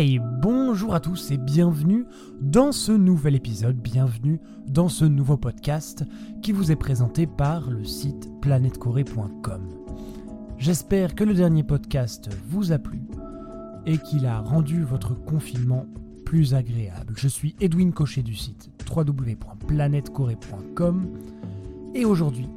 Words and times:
Bonjour 0.00 0.94
à 0.94 1.00
tous 1.00 1.32
et 1.32 1.36
bienvenue 1.36 2.06
dans 2.40 2.70
ce 2.70 2.92
nouvel 2.92 3.34
épisode, 3.34 3.78
bienvenue 3.78 4.38
dans 4.68 4.88
ce 4.88 5.04
nouveau 5.04 5.36
podcast 5.36 6.04
qui 6.40 6.52
vous 6.52 6.70
est 6.70 6.76
présenté 6.76 7.26
par 7.26 7.68
le 7.68 7.82
site 7.82 8.30
planetcorée.com. 8.40 9.60
J'espère 10.56 11.16
que 11.16 11.24
le 11.24 11.34
dernier 11.34 11.64
podcast 11.64 12.30
vous 12.48 12.70
a 12.70 12.78
plu 12.78 13.00
et 13.86 13.98
qu'il 13.98 14.24
a 14.26 14.38
rendu 14.38 14.84
votre 14.84 15.14
confinement 15.14 15.84
plus 16.24 16.54
agréable. 16.54 17.14
Je 17.16 17.26
suis 17.26 17.56
Edwin 17.60 17.92
Cochet 17.92 18.22
du 18.22 18.36
site 18.36 18.70
www.planetcorée.com 18.88 21.08
et 21.96 22.04
aujourd'hui, 22.04 22.48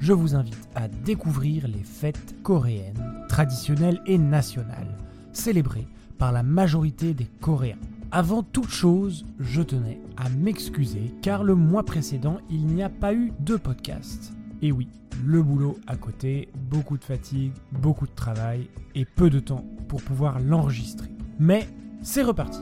je 0.00 0.12
vous 0.12 0.34
invite 0.34 0.68
à 0.74 0.88
découvrir 0.88 1.66
les 1.66 1.82
fêtes 1.82 2.34
coréennes 2.42 3.24
traditionnelles 3.30 4.02
et 4.04 4.18
nationales 4.18 4.98
célébrées 5.32 5.88
par 6.24 6.32
la 6.32 6.42
majorité 6.42 7.12
des 7.12 7.26
Coréens. 7.42 7.76
Avant 8.10 8.42
toute 8.42 8.70
chose, 8.70 9.26
je 9.38 9.60
tenais 9.60 10.00
à 10.16 10.30
m'excuser 10.30 11.12
car 11.20 11.44
le 11.44 11.54
mois 11.54 11.82
précédent, 11.82 12.38
il 12.48 12.64
n'y 12.64 12.82
a 12.82 12.88
pas 12.88 13.12
eu 13.12 13.34
de 13.40 13.56
podcast. 13.56 14.32
Et 14.62 14.72
oui, 14.72 14.88
le 15.22 15.42
boulot 15.42 15.76
à 15.86 15.96
côté, 15.96 16.48
beaucoup 16.70 16.96
de 16.96 17.04
fatigue, 17.04 17.52
beaucoup 17.72 18.06
de 18.06 18.14
travail 18.14 18.70
et 18.94 19.04
peu 19.04 19.28
de 19.28 19.38
temps 19.38 19.66
pour 19.86 20.00
pouvoir 20.00 20.40
l'enregistrer. 20.40 21.10
Mais 21.38 21.68
c'est 22.00 22.22
reparti. 22.22 22.60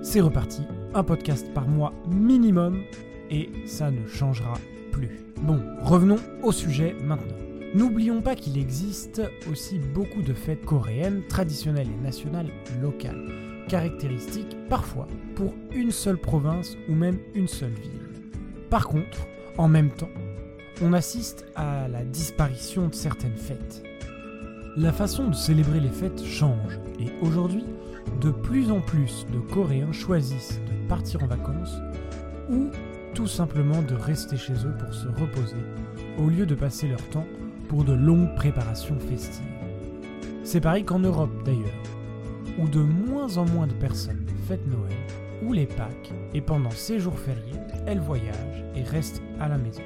C'est 0.00 0.20
reparti, 0.20 0.62
un 0.94 1.02
podcast 1.02 1.52
par 1.52 1.66
mois 1.66 1.92
minimum 2.08 2.78
et 3.32 3.50
ça 3.66 3.90
ne 3.90 4.06
changera 4.06 4.54
plus. 4.92 5.10
Bon, 5.42 5.60
revenons 5.80 6.20
au 6.44 6.52
sujet 6.52 6.94
maintenant. 7.02 7.49
N'oublions 7.72 8.20
pas 8.20 8.34
qu'il 8.34 8.58
existe 8.58 9.22
aussi 9.48 9.78
beaucoup 9.78 10.22
de 10.22 10.34
fêtes 10.34 10.64
coréennes 10.64 11.22
traditionnelles 11.28 11.86
et 11.88 12.02
nationales 12.02 12.50
locales, 12.82 13.28
caractéristiques 13.68 14.56
parfois 14.68 15.06
pour 15.36 15.54
une 15.72 15.92
seule 15.92 16.18
province 16.18 16.76
ou 16.88 16.94
même 16.94 17.20
une 17.32 17.46
seule 17.46 17.74
ville. 17.74 18.08
Par 18.70 18.88
contre, 18.88 19.18
en 19.56 19.68
même 19.68 19.90
temps, 19.90 20.10
on 20.82 20.92
assiste 20.92 21.44
à 21.54 21.86
la 21.86 22.04
disparition 22.04 22.88
de 22.88 22.94
certaines 22.94 23.36
fêtes. 23.36 23.84
La 24.76 24.92
façon 24.92 25.28
de 25.28 25.34
célébrer 25.34 25.78
les 25.78 25.90
fêtes 25.90 26.24
change 26.24 26.80
et 26.98 27.06
aujourd'hui, 27.22 27.64
de 28.20 28.32
plus 28.32 28.72
en 28.72 28.80
plus 28.80 29.26
de 29.32 29.38
Coréens 29.38 29.92
choisissent 29.92 30.60
de 30.66 30.88
partir 30.88 31.22
en 31.22 31.28
vacances 31.28 31.76
ou 32.50 32.66
tout 33.14 33.28
simplement 33.28 33.82
de 33.82 33.94
rester 33.94 34.36
chez 34.36 34.54
eux 34.54 34.74
pour 34.76 34.92
se 34.92 35.06
reposer 35.06 35.62
au 36.18 36.28
lieu 36.28 36.46
de 36.46 36.54
passer 36.56 36.88
leur 36.88 37.02
temps 37.10 37.26
pour 37.70 37.84
de 37.84 37.92
longues 37.92 38.34
préparations 38.34 38.98
festives. 38.98 39.46
C'est 40.42 40.60
pareil 40.60 40.82
qu'en 40.82 40.98
Europe 40.98 41.30
d'ailleurs, 41.44 41.70
où 42.58 42.66
de 42.66 42.80
moins 42.80 43.36
en 43.36 43.44
moins 43.44 43.68
de 43.68 43.74
personnes 43.74 44.26
fêtent 44.48 44.66
Noël 44.66 44.96
ou 45.44 45.52
les 45.52 45.66
Pâques, 45.66 46.12
et 46.34 46.40
pendant 46.40 46.70
ces 46.70 46.98
jours 46.98 47.16
fériés, 47.16 47.60
elles 47.86 48.00
voyagent 48.00 48.64
et 48.74 48.82
restent 48.82 49.22
à 49.38 49.46
la 49.48 49.56
maison. 49.56 49.82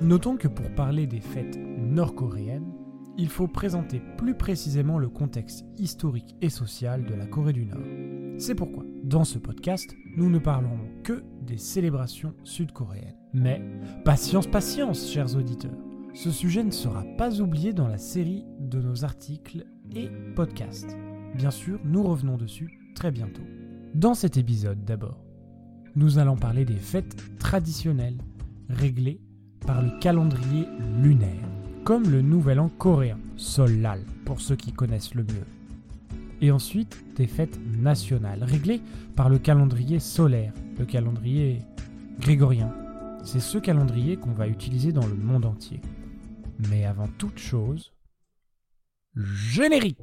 Notons 0.00 0.38
que 0.38 0.48
pour 0.48 0.70
parler 0.70 1.06
des 1.06 1.20
fêtes 1.20 1.58
nord-coréennes, 1.76 2.72
il 3.18 3.28
faut 3.28 3.48
présenter 3.48 4.00
plus 4.16 4.34
précisément 4.34 4.98
le 4.98 5.10
contexte 5.10 5.66
historique 5.76 6.36
et 6.40 6.48
social 6.48 7.04
de 7.04 7.14
la 7.14 7.26
Corée 7.26 7.52
du 7.52 7.66
Nord. 7.66 8.38
C'est 8.38 8.54
pourquoi, 8.54 8.84
dans 9.04 9.24
ce 9.24 9.38
podcast, 9.38 9.94
nous 10.16 10.30
ne 10.30 10.38
parlerons 10.38 10.88
que 11.04 11.22
des 11.42 11.58
célébrations 11.58 12.32
sud-coréennes. 12.44 13.18
Mais 13.34 13.60
patience, 14.06 14.46
patience, 14.46 15.10
chers 15.12 15.36
auditeurs 15.36 15.85
ce 16.16 16.30
sujet 16.30 16.64
ne 16.64 16.70
sera 16.70 17.04
pas 17.18 17.42
oublié 17.42 17.74
dans 17.74 17.88
la 17.88 17.98
série 17.98 18.46
de 18.58 18.80
nos 18.80 19.04
articles 19.04 19.66
et 19.94 20.08
podcasts. 20.34 20.96
Bien 21.34 21.50
sûr, 21.50 21.78
nous 21.84 22.02
revenons 22.02 22.38
dessus 22.38 22.80
très 22.94 23.10
bientôt. 23.10 23.42
Dans 23.94 24.14
cet 24.14 24.38
épisode 24.38 24.82
d'abord, 24.82 25.22
nous 25.94 26.18
allons 26.18 26.36
parler 26.36 26.64
des 26.64 26.78
fêtes 26.78 27.16
traditionnelles 27.38 28.16
réglées 28.70 29.20
par 29.66 29.82
le 29.82 29.90
calendrier 30.00 30.66
lunaire, 31.02 31.50
comme 31.84 32.08
le 32.08 32.22
nouvel 32.22 32.60
an 32.60 32.70
coréen, 32.70 33.18
Sol-Lal, 33.36 34.00
pour 34.24 34.40
ceux 34.40 34.56
qui 34.56 34.72
connaissent 34.72 35.14
le 35.14 35.24
mieux. 35.24 35.46
Et 36.40 36.50
ensuite, 36.50 37.04
des 37.16 37.26
fêtes 37.26 37.60
nationales 37.78 38.42
réglées 38.42 38.80
par 39.16 39.28
le 39.28 39.38
calendrier 39.38 39.98
solaire, 39.98 40.54
le 40.78 40.86
calendrier 40.86 41.58
grégorien. 42.20 42.72
C'est 43.22 43.40
ce 43.40 43.58
calendrier 43.58 44.16
qu'on 44.16 44.32
va 44.32 44.48
utiliser 44.48 44.92
dans 44.92 45.06
le 45.06 45.14
monde 45.14 45.44
entier. 45.44 45.80
Mais 46.58 46.84
avant 46.84 47.08
toute 47.18 47.38
chose, 47.38 47.92
générique 49.14 49.98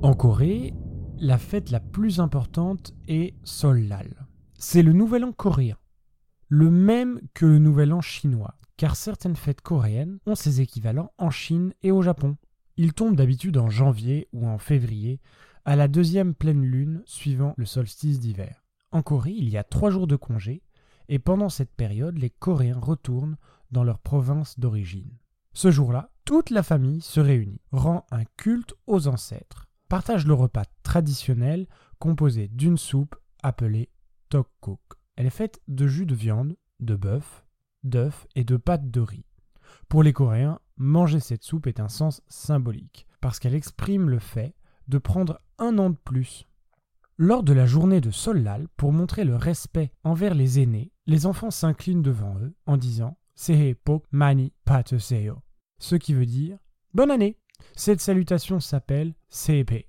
En 0.00 0.14
Corée, 0.14 0.72
la 1.18 1.36
fête 1.38 1.70
la 1.70 1.80
plus 1.80 2.20
importante 2.20 2.94
est 3.08 3.34
Sol-Lal. 3.44 4.26
C'est 4.54 4.82
le 4.82 4.92
nouvel 4.92 5.24
an 5.24 5.32
coréen 5.32 5.76
le 6.48 6.70
même 6.70 7.20
que 7.34 7.46
le 7.46 7.58
Nouvel 7.58 7.92
An 7.92 8.00
chinois, 8.00 8.54
car 8.76 8.96
certaines 8.96 9.36
fêtes 9.36 9.60
coréennes 9.60 10.18
ont 10.26 10.34
ses 10.34 10.60
équivalents 10.60 11.12
en 11.18 11.30
Chine 11.30 11.74
et 11.82 11.90
au 11.90 12.02
Japon. 12.02 12.36
Il 12.76 12.94
tombe 12.94 13.16
d'habitude 13.16 13.58
en 13.58 13.68
janvier 13.68 14.28
ou 14.32 14.46
en 14.46 14.58
février, 14.58 15.20
à 15.64 15.76
la 15.76 15.88
deuxième 15.88 16.34
pleine 16.34 16.62
lune 16.62 17.02
suivant 17.04 17.54
le 17.56 17.66
solstice 17.66 18.20
d'hiver. 18.20 18.64
En 18.90 19.02
Corée, 19.02 19.34
il 19.36 19.50
y 19.50 19.58
a 19.58 19.64
trois 19.64 19.90
jours 19.90 20.06
de 20.06 20.16
congé, 20.16 20.62
et 21.08 21.18
pendant 21.18 21.50
cette 21.50 21.74
période, 21.74 22.16
les 22.16 22.30
Coréens 22.30 22.78
retournent 22.78 23.36
dans 23.70 23.84
leur 23.84 23.98
province 23.98 24.58
d'origine. 24.58 25.18
Ce 25.52 25.70
jour-là, 25.70 26.10
toute 26.24 26.50
la 26.50 26.62
famille 26.62 27.00
se 27.00 27.20
réunit, 27.20 27.60
rend 27.72 28.06
un 28.10 28.24
culte 28.36 28.74
aux 28.86 29.08
ancêtres, 29.08 29.66
partage 29.88 30.26
le 30.26 30.34
repas 30.34 30.64
traditionnel 30.82 31.66
composé 31.98 32.48
d'une 32.48 32.78
soupe 32.78 33.16
appelée 33.42 33.90
tteokguk. 34.30 34.97
Elle 35.18 35.26
est 35.26 35.30
faite 35.30 35.60
de 35.66 35.88
jus 35.88 36.06
de 36.06 36.14
viande, 36.14 36.56
de 36.78 36.94
bœuf, 36.94 37.44
d'œufs 37.82 38.28
et 38.36 38.44
de 38.44 38.56
pâte 38.56 38.88
de 38.88 39.00
riz. 39.00 39.26
Pour 39.88 40.04
les 40.04 40.12
Coréens, 40.12 40.60
manger 40.76 41.18
cette 41.18 41.42
soupe 41.42 41.66
est 41.66 41.80
un 41.80 41.88
sens 41.88 42.22
symbolique, 42.28 43.04
parce 43.20 43.40
qu'elle 43.40 43.56
exprime 43.56 44.08
le 44.08 44.20
fait 44.20 44.54
de 44.86 44.96
prendre 44.98 45.40
un 45.58 45.76
an 45.78 45.90
de 45.90 45.96
plus. 45.96 46.46
Lors 47.16 47.42
de 47.42 47.52
la 47.52 47.66
journée 47.66 48.00
de 48.00 48.12
Solal, 48.12 48.68
pour 48.76 48.92
montrer 48.92 49.24
le 49.24 49.34
respect 49.34 49.90
envers 50.04 50.34
les 50.34 50.60
aînés, 50.60 50.92
les 51.06 51.26
enfants 51.26 51.50
s'inclinent 51.50 52.00
devant 52.00 52.38
eux 52.38 52.54
en 52.66 52.76
disant 52.76 53.18
Sehe 53.34 53.74
Pok 53.74 54.04
Mani 54.12 54.52
Pateseo, 54.64 55.42
ce 55.80 55.96
qui 55.96 56.14
veut 56.14 56.26
dire 56.26 56.58
Bonne 56.94 57.10
année. 57.10 57.36
Cette 57.74 58.00
salutation 58.00 58.60
s'appelle 58.60 59.16
Sepe. 59.30 59.88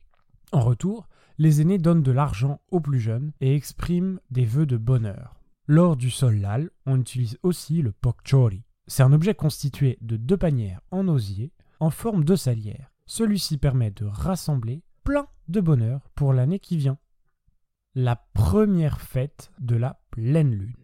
En 0.51 0.61
retour, 0.61 1.07
les 1.39 1.61
aînés 1.61 1.77
donnent 1.77 2.03
de 2.03 2.11
l'argent 2.11 2.61
aux 2.69 2.81
plus 2.81 2.99
jeunes 2.99 3.31
et 3.39 3.55
expriment 3.55 4.19
des 4.29 4.45
vœux 4.45 4.65
de 4.65 4.77
bonheur. 4.77 5.41
Lors 5.67 5.95
du 5.95 6.11
sol-lal, 6.11 6.69
on 6.85 6.99
utilise 6.99 7.39
aussi 7.43 7.81
le 7.81 7.93
pokchori. 7.93 8.63
C'est 8.87 9.03
un 9.03 9.13
objet 9.13 9.33
constitué 9.33 9.97
de 10.01 10.17
deux 10.17 10.35
panières 10.35 10.81
en 10.91 11.07
osier 11.07 11.53
en 11.79 11.91
forme 11.91 12.25
de 12.25 12.35
salière. 12.35 12.91
Celui-ci 13.05 13.57
permet 13.57 13.91
de 13.91 14.05
rassembler 14.05 14.83
plein 15.03 15.27
de 15.47 15.61
bonheur 15.61 16.09
pour 16.13 16.33
l'année 16.33 16.59
qui 16.59 16.75
vient. 16.75 16.97
La 17.95 18.17
première 18.17 18.99
fête 18.99 19.51
de 19.59 19.77
la 19.77 20.01
pleine 20.11 20.53
lune. 20.53 20.75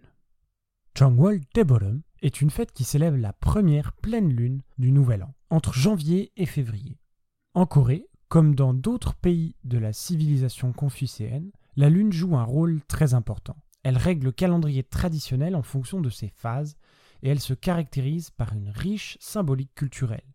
Changwol 0.97 1.41
Teborum 1.53 2.01
est 2.21 2.39
une 2.39 2.49
fête 2.49 2.71
qui 2.71 2.85
célèbre 2.85 3.17
la 3.17 3.33
première 3.33 3.91
pleine 3.91 4.31
lune 4.31 4.61
du 4.77 4.93
nouvel 4.93 5.23
an, 5.23 5.35
entre 5.49 5.73
janvier 5.73 6.31
et 6.37 6.45
février. 6.45 6.97
En 7.53 7.65
Corée, 7.65 8.07
comme 8.27 8.55
dans 8.55 8.73
d'autres 8.73 9.15
pays 9.15 9.55
de 9.63 9.77
la 9.77 9.93
civilisation 9.93 10.73
confucéenne, 10.73 11.51
la 11.75 11.89
Lune 11.89 12.11
joue 12.11 12.35
un 12.35 12.43
rôle 12.43 12.81
très 12.87 13.13
important. 13.13 13.57
Elle 13.83 13.97
règle 13.97 14.25
le 14.25 14.31
calendrier 14.31 14.83
traditionnel 14.83 15.55
en 15.55 15.61
fonction 15.61 16.01
de 16.01 16.09
ses 16.09 16.29
phases 16.29 16.75
et 17.21 17.29
elle 17.29 17.39
se 17.39 17.53
caractérise 17.53 18.31
par 18.31 18.53
une 18.53 18.69
riche 18.69 19.17
symbolique 19.19 19.75
culturelle. 19.75 20.33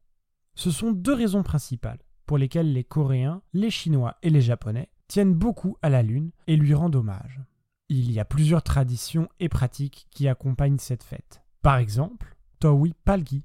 Ce 0.54 0.70
sont 0.70 0.92
deux 0.92 1.14
raisons 1.14 1.42
principales 1.42 2.00
pour 2.26 2.38
lesquelles 2.38 2.72
les 2.72 2.84
Coréens, 2.84 3.42
les 3.52 3.70
Chinois 3.70 4.16
et 4.22 4.30
les 4.30 4.40
Japonais 4.40 4.90
tiennent 5.08 5.34
beaucoup 5.34 5.76
à 5.82 5.88
la 5.88 6.02
Lune 6.02 6.30
et 6.46 6.56
lui 6.56 6.74
rendent 6.74 6.96
hommage. 6.96 7.40
Il 7.88 8.12
y 8.12 8.20
a 8.20 8.24
plusieurs 8.24 8.62
traditions 8.62 9.28
et 9.40 9.48
pratiques 9.48 10.06
qui 10.10 10.28
accompagnent 10.28 10.78
cette 10.78 11.02
fête. 11.02 11.42
Par 11.62 11.78
exemple, 11.78 12.36
Towi 12.60 12.94
Palgi, 13.04 13.42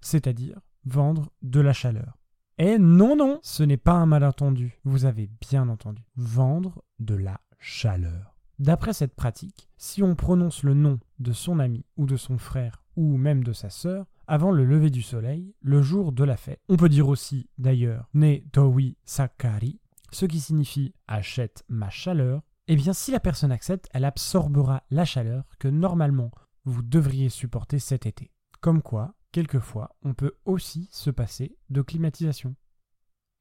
c'est-à-dire 0.00 0.58
vendre 0.84 1.30
de 1.42 1.60
la 1.60 1.72
chaleur. 1.72 2.18
Et 2.58 2.78
non, 2.78 3.16
non, 3.16 3.40
ce 3.42 3.64
n'est 3.64 3.76
pas 3.76 3.94
un 3.94 4.06
malentendu. 4.06 4.78
Vous 4.84 5.06
avez 5.06 5.28
bien 5.40 5.68
entendu. 5.68 6.02
Vendre 6.14 6.84
de 7.00 7.16
la 7.16 7.40
chaleur. 7.58 8.36
D'après 8.60 8.92
cette 8.92 9.16
pratique, 9.16 9.68
si 9.76 10.04
on 10.04 10.14
prononce 10.14 10.62
le 10.62 10.74
nom 10.74 11.00
de 11.18 11.32
son 11.32 11.58
ami 11.58 11.84
ou 11.96 12.06
de 12.06 12.16
son 12.16 12.38
frère 12.38 12.84
ou 12.94 13.16
même 13.16 13.42
de 13.42 13.52
sa 13.52 13.70
sœur 13.70 14.06
avant 14.28 14.52
le 14.52 14.64
lever 14.64 14.90
du 14.90 15.02
soleil, 15.02 15.52
le 15.60 15.82
jour 15.82 16.12
de 16.12 16.22
la 16.22 16.36
fête. 16.36 16.60
On 16.68 16.76
peut 16.76 16.88
dire 16.88 17.08
aussi 17.08 17.50
d'ailleurs 17.58 18.08
ne 18.14 18.36
towi 18.52 18.96
sakari, 19.04 19.80
ce 20.12 20.24
qui 20.24 20.38
signifie 20.38 20.94
achète 21.08 21.64
ma 21.68 21.90
chaleur. 21.90 22.42
Eh 22.68 22.76
bien, 22.76 22.92
si 22.92 23.10
la 23.10 23.20
personne 23.20 23.52
accepte, 23.52 23.88
elle 23.92 24.04
absorbera 24.04 24.84
la 24.90 25.04
chaleur 25.04 25.44
que 25.58 25.68
normalement 25.68 26.30
vous 26.64 26.82
devriez 26.82 27.28
supporter 27.28 27.80
cet 27.80 28.06
été. 28.06 28.30
Comme 28.60 28.80
quoi, 28.80 29.14
quelquefois, 29.34 29.96
on 30.02 30.14
peut 30.14 30.36
aussi 30.44 30.88
se 30.92 31.10
passer 31.10 31.58
de 31.68 31.82
climatisation. 31.82 32.54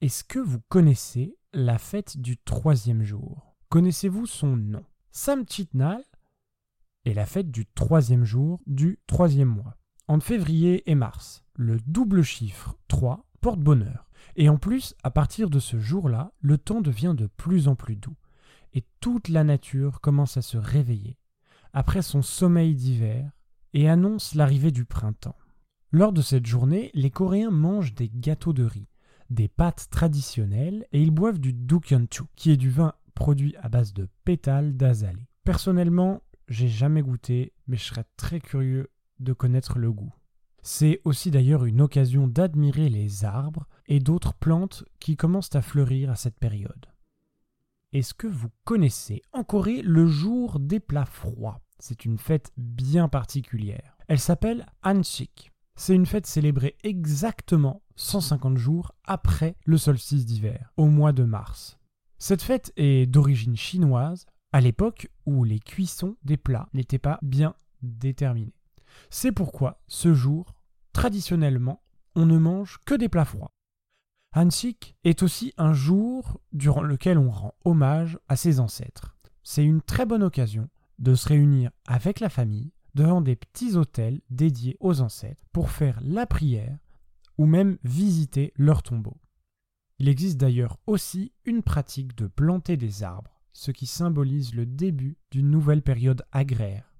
Est-ce 0.01 0.23
que 0.23 0.39
vous 0.39 0.59
connaissez 0.67 1.37
la 1.53 1.77
fête 1.77 2.17
du 2.17 2.35
troisième 2.35 3.03
jour? 3.03 3.55
Connaissez-vous 3.69 4.25
son 4.25 4.57
nom? 4.57 4.83
Samchitnal 5.11 6.03
est 7.05 7.13
la 7.13 7.27
fête 7.27 7.51
du 7.51 7.67
troisième 7.67 8.25
jour 8.25 8.59
du 8.65 9.01
troisième 9.05 9.49
mois. 9.49 9.77
Entre 10.07 10.25
février 10.25 10.89
et 10.89 10.95
mars, 10.95 11.45
le 11.53 11.77
double 11.85 12.23
chiffre 12.23 12.75
3 12.87 13.29
porte 13.39 13.59
bonheur. 13.59 14.09
Et 14.35 14.49
en 14.49 14.57
plus, 14.57 14.95
à 15.03 15.11
partir 15.11 15.51
de 15.51 15.59
ce 15.59 15.77
jour-là, 15.77 16.33
le 16.41 16.57
temps 16.57 16.81
devient 16.81 17.13
de 17.15 17.27
plus 17.27 17.67
en 17.67 17.75
plus 17.75 17.97
doux. 17.97 18.17
Et 18.73 18.83
toute 18.99 19.29
la 19.29 19.43
nature 19.43 20.01
commence 20.01 20.37
à 20.37 20.41
se 20.41 20.57
réveiller, 20.57 21.19
après 21.71 22.01
son 22.01 22.23
sommeil 22.23 22.73
d'hiver, 22.73 23.31
et 23.73 23.87
annonce 23.87 24.33
l'arrivée 24.33 24.71
du 24.71 24.85
printemps. 24.85 25.37
Lors 25.95 26.11
de 26.11 26.23
cette 26.23 26.47
journée, 26.47 26.89
les 26.95 27.11
Coréens 27.11 27.51
mangent 27.51 27.93
des 27.93 28.09
gâteaux 28.09 28.51
de 28.51 28.63
riz, 28.63 28.87
des 29.29 29.47
pâtes 29.47 29.89
traditionnelles, 29.91 30.87
et 30.91 30.99
ils 30.99 31.11
boivent 31.11 31.37
du 31.37 31.53
dukyeonchu, 31.53 32.23
qui 32.35 32.49
est 32.49 32.57
du 32.57 32.71
vin 32.71 32.93
produit 33.13 33.55
à 33.57 33.69
base 33.69 33.93
de 33.93 34.07
pétales 34.25 34.75
d'azalée. 34.75 35.27
Personnellement, 35.43 36.23
j'ai 36.47 36.67
jamais 36.67 37.03
goûté, 37.03 37.53
mais 37.67 37.77
je 37.77 37.83
serais 37.83 38.05
très 38.17 38.39
curieux 38.39 38.89
de 39.19 39.33
connaître 39.33 39.77
le 39.77 39.91
goût. 39.91 40.11
C'est 40.63 40.99
aussi 41.03 41.29
d'ailleurs 41.29 41.63
une 41.63 41.81
occasion 41.81 42.27
d'admirer 42.27 42.89
les 42.89 43.23
arbres 43.23 43.67
et 43.85 43.99
d'autres 43.99 44.33
plantes 44.33 44.83
qui 44.99 45.15
commencent 45.15 45.55
à 45.55 45.61
fleurir 45.61 46.09
à 46.09 46.15
cette 46.15 46.39
période. 46.39 46.87
Est-ce 47.91 48.15
que 48.15 48.25
vous 48.25 48.49
connaissez 48.63 49.21
en 49.31 49.43
Corée 49.43 49.83
le 49.83 50.07
jour 50.07 50.59
des 50.59 50.79
plats 50.79 51.05
froids? 51.05 51.61
C'est 51.77 52.03
une 52.03 52.17
fête 52.17 52.51
bien 52.57 53.09
particulière. 53.09 53.95
Elle 54.07 54.19
s'appelle 54.19 54.65
Hansik. 54.81 55.52
C'est 55.75 55.95
une 55.95 56.05
fête 56.05 56.27
célébrée 56.27 56.77
exactement 56.83 57.81
150 57.95 58.57
jours 58.57 58.91
après 59.05 59.55
le 59.65 59.77
solstice 59.77 60.25
d'hiver, 60.25 60.71
au 60.77 60.87
mois 60.87 61.13
de 61.13 61.23
mars. 61.23 61.79
Cette 62.19 62.43
fête 62.43 62.71
est 62.77 63.05
d'origine 63.07 63.57
chinoise, 63.57 64.25
à 64.51 64.61
l'époque 64.61 65.09
où 65.25 65.43
les 65.43 65.59
cuissons 65.59 66.15
des 66.23 66.37
plats 66.37 66.69
n'étaient 66.73 66.99
pas 66.99 67.19
bien 67.23 67.55
déterminées. 67.81 68.53
C'est 69.09 69.31
pourquoi, 69.31 69.81
ce 69.87 70.13
jour, 70.13 70.53
traditionnellement, 70.93 71.81
on 72.15 72.27
ne 72.27 72.37
mange 72.37 72.77
que 72.85 72.93
des 72.93 73.09
plats 73.09 73.25
froids. 73.25 73.51
Hansik 74.35 74.95
est 75.03 75.23
aussi 75.23 75.53
un 75.57 75.73
jour 75.73 76.39
durant 76.53 76.83
lequel 76.83 77.17
on 77.17 77.29
rend 77.29 77.55
hommage 77.65 78.19
à 78.27 78.35
ses 78.35 78.59
ancêtres. 78.59 79.15
C'est 79.43 79.63
une 79.65 79.81
très 79.81 80.05
bonne 80.05 80.23
occasion 80.23 80.69
de 80.99 81.15
se 81.15 81.27
réunir 81.27 81.71
avec 81.87 82.19
la 82.19 82.29
famille 82.29 82.71
devant 82.95 83.21
des 83.21 83.35
petits 83.35 83.75
hôtels 83.75 84.21
dédiés 84.29 84.77
aux 84.79 85.01
ancêtres 85.01 85.43
pour 85.51 85.69
faire 85.69 85.99
la 86.03 86.25
prière 86.25 86.77
ou 87.37 87.45
même 87.45 87.77
visiter 87.83 88.53
leur 88.55 88.83
tombeau. 88.83 89.17
Il 89.99 90.09
existe 90.09 90.37
d'ailleurs 90.37 90.77
aussi 90.87 91.31
une 91.45 91.63
pratique 91.63 92.15
de 92.15 92.27
planter 92.27 92.77
des 92.77 93.03
arbres, 93.03 93.39
ce 93.53 93.71
qui 93.71 93.85
symbolise 93.85 94.53
le 94.53 94.65
début 94.65 95.17
d'une 95.31 95.49
nouvelle 95.49 95.81
période 95.81 96.23
agraire. 96.31 96.93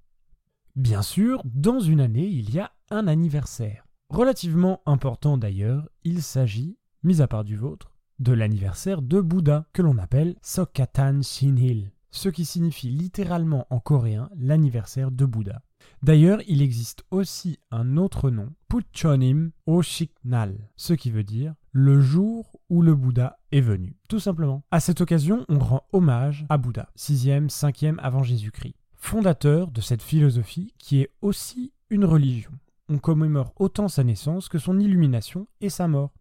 Bien 0.76 1.02
sûr, 1.02 1.42
dans 1.44 1.80
une 1.80 2.00
année, 2.00 2.26
il 2.26 2.52
y 2.52 2.60
a 2.60 2.72
un 2.90 3.06
anniversaire. 3.06 3.86
Relativement 4.08 4.80
important 4.86 5.38
d'ailleurs, 5.38 5.88
il 6.04 6.22
s'agit, 6.22 6.78
mis 7.02 7.20
à 7.20 7.28
part 7.28 7.44
du 7.44 7.56
vôtre, 7.56 7.96
de 8.18 8.32
l'anniversaire 8.32 9.02
de 9.02 9.20
Bouddha, 9.20 9.66
que 9.72 9.82
l'on 9.82 9.98
appelle 9.98 10.36
Sokatan 10.42 11.22
Shinhil, 11.22 11.92
ce 12.10 12.28
qui 12.28 12.44
signifie 12.44 12.90
littéralement 12.90 13.66
en 13.70 13.80
coréen 13.80 14.30
l'anniversaire 14.36 15.10
de 15.10 15.24
Bouddha. 15.24 15.62
D'ailleurs, 16.02 16.40
il 16.46 16.60
existe 16.60 17.04
aussi 17.10 17.58
un 17.70 17.96
autre 17.96 18.30
nom, 18.30 18.52
Puchonim 18.68 19.50
Oshiknal, 19.66 20.68
ce 20.76 20.92
qui 20.92 21.10
veut 21.10 21.24
dire 21.24 21.54
le 21.72 22.00
jour 22.00 22.60
où 22.68 22.82
le 22.82 22.94
Bouddha 22.94 23.38
est 23.50 23.60
venu, 23.60 23.96
tout 24.08 24.20
simplement. 24.20 24.62
À 24.70 24.80
cette 24.80 25.00
occasion, 25.00 25.44
on 25.48 25.58
rend 25.58 25.86
hommage 25.92 26.46
à 26.48 26.56
Bouddha, 26.56 26.88
6e, 26.96 27.48
5e 27.48 27.98
avant 27.98 28.22
Jésus-Christ, 28.22 28.76
fondateur 28.94 29.70
de 29.70 29.80
cette 29.80 30.02
philosophie 30.02 30.72
qui 30.78 31.00
est 31.00 31.10
aussi 31.20 31.72
une 31.90 32.04
religion. 32.04 32.52
On 32.88 32.98
commémore 32.98 33.54
autant 33.56 33.88
sa 33.88 34.04
naissance 34.04 34.48
que 34.48 34.58
son 34.58 34.78
illumination 34.78 35.48
et 35.60 35.70
sa 35.70 35.88
mort. 35.88 36.12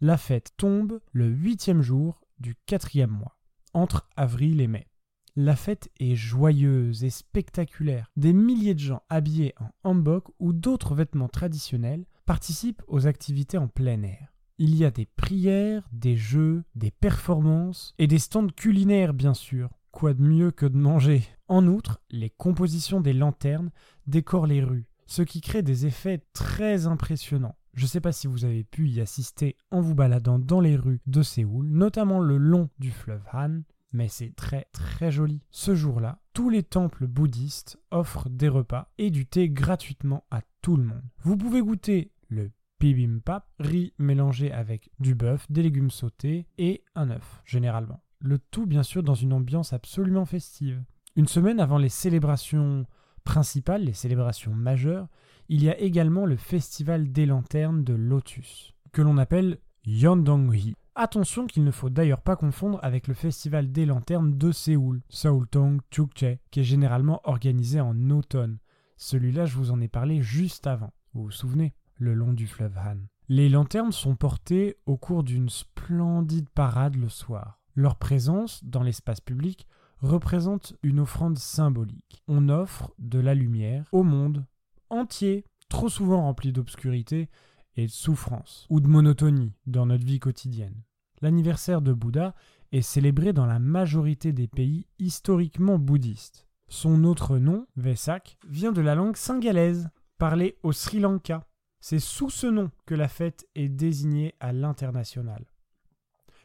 La 0.00 0.16
fête 0.16 0.52
tombe 0.56 1.00
le 1.12 1.26
huitième 1.26 1.82
jour 1.82 2.20
du 2.38 2.54
quatrième 2.66 3.10
mois, 3.10 3.36
entre 3.74 4.08
avril 4.16 4.60
et 4.60 4.66
mai. 4.66 4.86
La 5.34 5.56
fête 5.56 5.90
est 5.98 6.14
joyeuse 6.14 7.04
et 7.04 7.10
spectaculaire. 7.10 8.10
Des 8.16 8.34
milliers 8.34 8.74
de 8.74 8.80
gens 8.80 9.02
habillés 9.08 9.54
en 9.58 9.70
hanbok 9.82 10.26
ou 10.38 10.52
d'autres 10.52 10.94
vêtements 10.94 11.28
traditionnels 11.28 12.04
participent 12.26 12.82
aux 12.86 13.06
activités 13.06 13.56
en 13.56 13.66
plein 13.66 14.02
air. 14.02 14.34
Il 14.58 14.76
y 14.76 14.84
a 14.84 14.90
des 14.90 15.06
prières, 15.06 15.88
des 15.90 16.16
jeux, 16.16 16.64
des 16.74 16.90
performances 16.90 17.94
et 17.98 18.06
des 18.06 18.18
stands 18.18 18.48
culinaires 18.48 19.14
bien 19.14 19.32
sûr. 19.32 19.70
Quoi 19.90 20.12
de 20.12 20.22
mieux 20.22 20.50
que 20.50 20.66
de 20.66 20.76
manger? 20.76 21.22
En 21.48 21.66
outre, 21.66 22.02
les 22.10 22.28
compositions 22.28 23.00
des 23.00 23.14
lanternes 23.14 23.70
décorent 24.06 24.46
les 24.46 24.62
rues, 24.62 24.86
ce 25.06 25.22
qui 25.22 25.40
crée 25.40 25.62
des 25.62 25.86
effets 25.86 26.22
très 26.34 26.86
impressionnants. 26.86 27.56
Je 27.72 27.84
ne 27.84 27.88
sais 27.88 28.00
pas 28.02 28.12
si 28.12 28.26
vous 28.26 28.44
avez 28.44 28.64
pu 28.64 28.86
y 28.86 29.00
assister 29.00 29.56
en 29.70 29.80
vous 29.80 29.94
baladant 29.94 30.38
dans 30.38 30.60
les 30.60 30.76
rues 30.76 31.00
de 31.06 31.22
Séoul, 31.22 31.70
notamment 31.70 32.20
le 32.20 32.36
long 32.36 32.68
du 32.78 32.90
fleuve 32.90 33.24
Han, 33.32 33.62
mais 33.92 34.08
c'est 34.08 34.34
très 34.34 34.66
très 34.72 35.10
joli. 35.10 35.42
Ce 35.50 35.74
jour-là, 35.74 36.20
tous 36.32 36.48
les 36.48 36.62
temples 36.62 37.06
bouddhistes 37.06 37.78
offrent 37.90 38.28
des 38.28 38.48
repas 38.48 38.90
et 38.98 39.10
du 39.10 39.26
thé 39.26 39.48
gratuitement 39.48 40.24
à 40.30 40.42
tout 40.62 40.76
le 40.76 40.84
monde. 40.84 41.04
Vous 41.20 41.36
pouvez 41.36 41.60
goûter 41.60 42.12
le 42.28 42.50
bibimbap, 42.80 43.46
riz 43.58 43.92
mélangé 43.98 44.50
avec 44.50 44.90
du 44.98 45.14
bœuf, 45.14 45.46
des 45.50 45.62
légumes 45.62 45.90
sautés 45.90 46.48
et 46.58 46.82
un 46.94 47.10
œuf, 47.10 47.42
généralement. 47.44 48.02
Le 48.20 48.38
tout 48.38 48.66
bien 48.66 48.82
sûr 48.82 49.02
dans 49.02 49.14
une 49.14 49.32
ambiance 49.32 49.72
absolument 49.72 50.24
festive. 50.24 50.82
Une 51.14 51.28
semaine 51.28 51.60
avant 51.60 51.78
les 51.78 51.88
célébrations 51.88 52.86
principales, 53.24 53.84
les 53.84 53.92
célébrations 53.92 54.54
majeures, 54.54 55.08
il 55.48 55.62
y 55.62 55.68
a 55.68 55.78
également 55.78 56.24
le 56.24 56.36
festival 56.36 57.12
des 57.12 57.26
lanternes 57.26 57.84
de 57.84 57.94
Lotus, 57.94 58.74
que 58.92 59.02
l'on 59.02 59.18
appelle 59.18 59.58
Yondonghi. 59.84 60.74
Attention 60.94 61.46
qu'il 61.46 61.64
ne 61.64 61.70
faut 61.70 61.88
d'ailleurs 61.88 62.20
pas 62.20 62.36
confondre 62.36 62.78
avec 62.82 63.08
le 63.08 63.14
festival 63.14 63.72
des 63.72 63.86
lanternes 63.86 64.36
de 64.36 64.52
Séoul, 64.52 65.00
Seoultong 65.08 65.80
Chukche, 65.90 66.38
qui 66.50 66.60
est 66.60 66.64
généralement 66.64 67.22
organisé 67.24 67.80
en 67.80 68.10
automne. 68.10 68.58
Celui-là, 68.98 69.46
je 69.46 69.56
vous 69.56 69.70
en 69.70 69.80
ai 69.80 69.88
parlé 69.88 70.20
juste 70.20 70.66
avant. 70.66 70.92
Vous 71.14 71.24
vous 71.24 71.30
souvenez? 71.30 71.72
Le 71.96 72.12
long 72.12 72.34
du 72.34 72.46
fleuve 72.46 72.76
Han. 72.76 72.98
Les 73.30 73.48
lanternes 73.48 73.92
sont 73.92 74.16
portées 74.16 74.76
au 74.84 74.98
cours 74.98 75.22
d'une 75.24 75.48
splendide 75.48 76.50
parade 76.50 76.96
le 76.96 77.08
soir. 77.08 77.58
Leur 77.74 77.96
présence 77.96 78.62
dans 78.62 78.82
l'espace 78.82 79.22
public 79.22 79.66
représente 80.00 80.74
une 80.82 81.00
offrande 81.00 81.38
symbolique. 81.38 82.22
On 82.28 82.50
offre 82.50 82.92
de 82.98 83.18
la 83.18 83.34
lumière 83.34 83.86
au 83.92 84.02
monde 84.02 84.44
entier, 84.90 85.46
trop 85.70 85.88
souvent 85.88 86.20
rempli 86.20 86.52
d'obscurité 86.52 87.30
et 87.76 87.86
de 87.86 87.90
souffrance, 87.90 88.66
ou 88.70 88.80
de 88.80 88.88
monotonie 88.88 89.52
dans 89.66 89.86
notre 89.86 90.04
vie 90.04 90.20
quotidienne. 90.20 90.82
L'anniversaire 91.20 91.82
de 91.82 91.92
Bouddha 91.92 92.34
est 92.72 92.82
célébré 92.82 93.32
dans 93.32 93.46
la 93.46 93.58
majorité 93.58 94.32
des 94.32 94.48
pays 94.48 94.86
historiquement 94.98 95.78
bouddhistes. 95.78 96.48
Son 96.68 97.04
autre 97.04 97.38
nom, 97.38 97.66
Vesak, 97.76 98.38
vient 98.48 98.72
de 98.72 98.80
la 98.80 98.94
langue 98.94 99.16
singalaise, 99.16 99.90
parlée 100.18 100.56
au 100.62 100.72
Sri 100.72 101.00
Lanka. 101.00 101.46
C'est 101.80 101.98
sous 101.98 102.30
ce 102.30 102.46
nom 102.46 102.70
que 102.86 102.94
la 102.94 103.08
fête 103.08 103.46
est 103.54 103.68
désignée 103.68 104.34
à 104.40 104.52
l'international. 104.52 105.44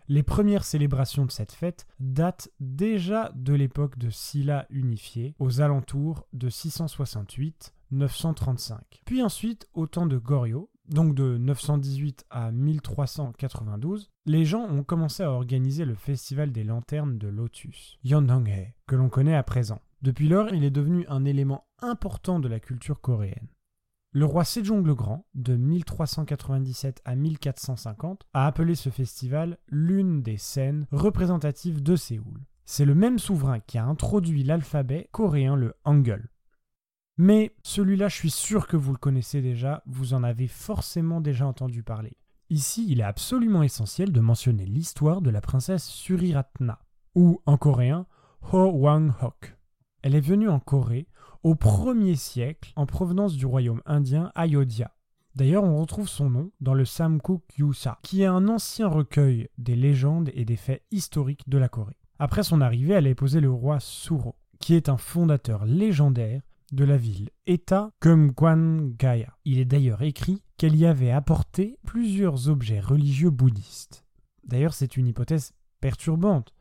Les 0.09 0.23
premières 0.23 0.63
célébrations 0.63 1.25
de 1.25 1.31
cette 1.31 1.51
fête 1.51 1.85
datent 1.99 2.49
déjà 2.61 3.29
de 3.35 3.53
l'époque 3.53 3.97
de 3.97 4.09
Silla 4.09 4.65
unifiée, 4.69 5.35
aux 5.37 5.59
alentours 5.59 6.25
de 6.31 6.49
668-935. 6.49 8.77
Puis 9.05 9.21
ensuite, 9.21 9.67
au 9.73 9.85
temps 9.85 10.05
de 10.05 10.17
Goryeo, 10.17 10.69
donc 10.89 11.15
de 11.15 11.37
918 11.37 12.25
à 12.29 12.51
1392, 12.51 14.09
les 14.25 14.45
gens 14.45 14.63
ont 14.63 14.83
commencé 14.83 15.23
à 15.23 15.31
organiser 15.31 15.85
le 15.85 15.95
festival 15.95 16.51
des 16.51 16.63
lanternes 16.63 17.17
de 17.17 17.27
Lotus, 17.27 17.97
Yondonghae, 18.03 18.73
que 18.87 18.95
l'on 18.95 19.09
connaît 19.09 19.35
à 19.35 19.43
présent. 19.43 19.81
Depuis 20.01 20.27
lors, 20.27 20.53
il 20.53 20.63
est 20.63 20.71
devenu 20.71 21.05
un 21.09 21.25
élément 21.25 21.65
important 21.81 22.39
de 22.39 22.47
la 22.47 22.59
culture 22.59 23.01
coréenne. 23.01 23.47
Le 24.11 24.25
roi 24.25 24.45
Sejong 24.45 24.83
le 24.85 24.95
Grand, 24.95 25.25
de 25.35 25.55
1397 25.55 27.01
à 27.03 27.15
1450, 27.15 28.25
a 28.33 28.47
appelé 28.47 28.75
ce 28.75 28.89
festival 28.89 29.57
l'une 29.67 30.21
des 30.21 30.37
scènes 30.37 30.87
représentatives 30.91 31.83
de 31.83 31.95
Séoul. 31.95 32.45
C'est 32.65 32.85
le 32.85 32.95
même 32.95 33.19
souverain 33.19 33.59
qui 33.59 33.77
a 33.77 33.85
introduit 33.85 34.43
l'alphabet 34.43 35.09
coréen, 35.11 35.55
le 35.55 35.73
Hangul. 35.83 36.29
Mais 37.17 37.55
celui-là, 37.63 38.09
je 38.09 38.15
suis 38.15 38.29
sûr 38.29 38.67
que 38.67 38.77
vous 38.77 38.91
le 38.91 38.97
connaissez 38.97 39.41
déjà, 39.41 39.81
vous 39.87 40.13
en 40.13 40.23
avez 40.23 40.47
forcément 40.47 41.19
déjà 41.19 41.47
entendu 41.47 41.81
parler. 41.81 42.15
Ici, 42.49 42.85
il 42.87 42.99
est 42.99 43.03
absolument 43.03 43.63
essentiel 43.63 44.11
de 44.11 44.19
mentionner 44.19 44.65
l'histoire 44.65 45.21
de 45.21 45.29
la 45.31 45.41
princesse 45.41 45.85
Suriratna, 45.85 46.79
ou 47.15 47.41
en 47.45 47.57
coréen 47.57 48.05
Ho 48.51 48.71
Wang-hok. 48.71 49.57
Elle 50.03 50.15
est 50.15 50.21
venue 50.21 50.47
en 50.47 50.59
Corée 50.59 51.07
au 51.43 51.55
1er 51.55 52.15
siècle 52.15 52.71
en 52.75 52.85
provenance 52.85 53.35
du 53.35 53.45
royaume 53.45 53.81
indien 53.85 54.31
Ayodhya. 54.35 54.93
D'ailleurs, 55.35 55.63
on 55.63 55.77
retrouve 55.77 56.07
son 56.07 56.29
nom 56.29 56.51
dans 56.61 56.73
le 56.73 56.85
Samguk 56.85 57.43
Yusa, 57.57 57.99
qui 58.03 58.21
est 58.21 58.27
un 58.27 58.47
ancien 58.47 58.87
recueil 58.87 59.49
des 59.57 59.75
légendes 59.75 60.29
et 60.33 60.45
des 60.45 60.55
faits 60.55 60.83
historiques 60.91 61.47
de 61.49 61.57
la 61.57 61.67
Corée. 61.67 61.97
Après 62.19 62.43
son 62.43 62.61
arrivée, 62.61 62.93
elle 62.93 63.07
a 63.07 63.11
épousé 63.11 63.39
le 63.39 63.51
roi 63.51 63.79
Suro, 63.79 64.35
qui 64.59 64.75
est 64.75 64.89
un 64.89 64.97
fondateur 64.97 65.65
légendaire 65.65 66.41
de 66.71 66.83
la 66.83 66.97
ville, 66.97 67.29
État 67.45 67.91
Gaya. 68.01 69.33
Il 69.45 69.59
est 69.59 69.65
d'ailleurs 69.65 70.01
écrit 70.01 70.41
qu'elle 70.57 70.75
y 70.75 70.85
avait 70.85 71.11
apporté 71.11 71.77
plusieurs 71.85 72.49
objets 72.49 72.79
religieux 72.79 73.29
bouddhistes. 73.29 74.05
D'ailleurs, 74.43 74.73
c'est 74.73 74.97
une 74.97 75.07
hypothèse 75.07 75.53
perturbante, 75.81 76.53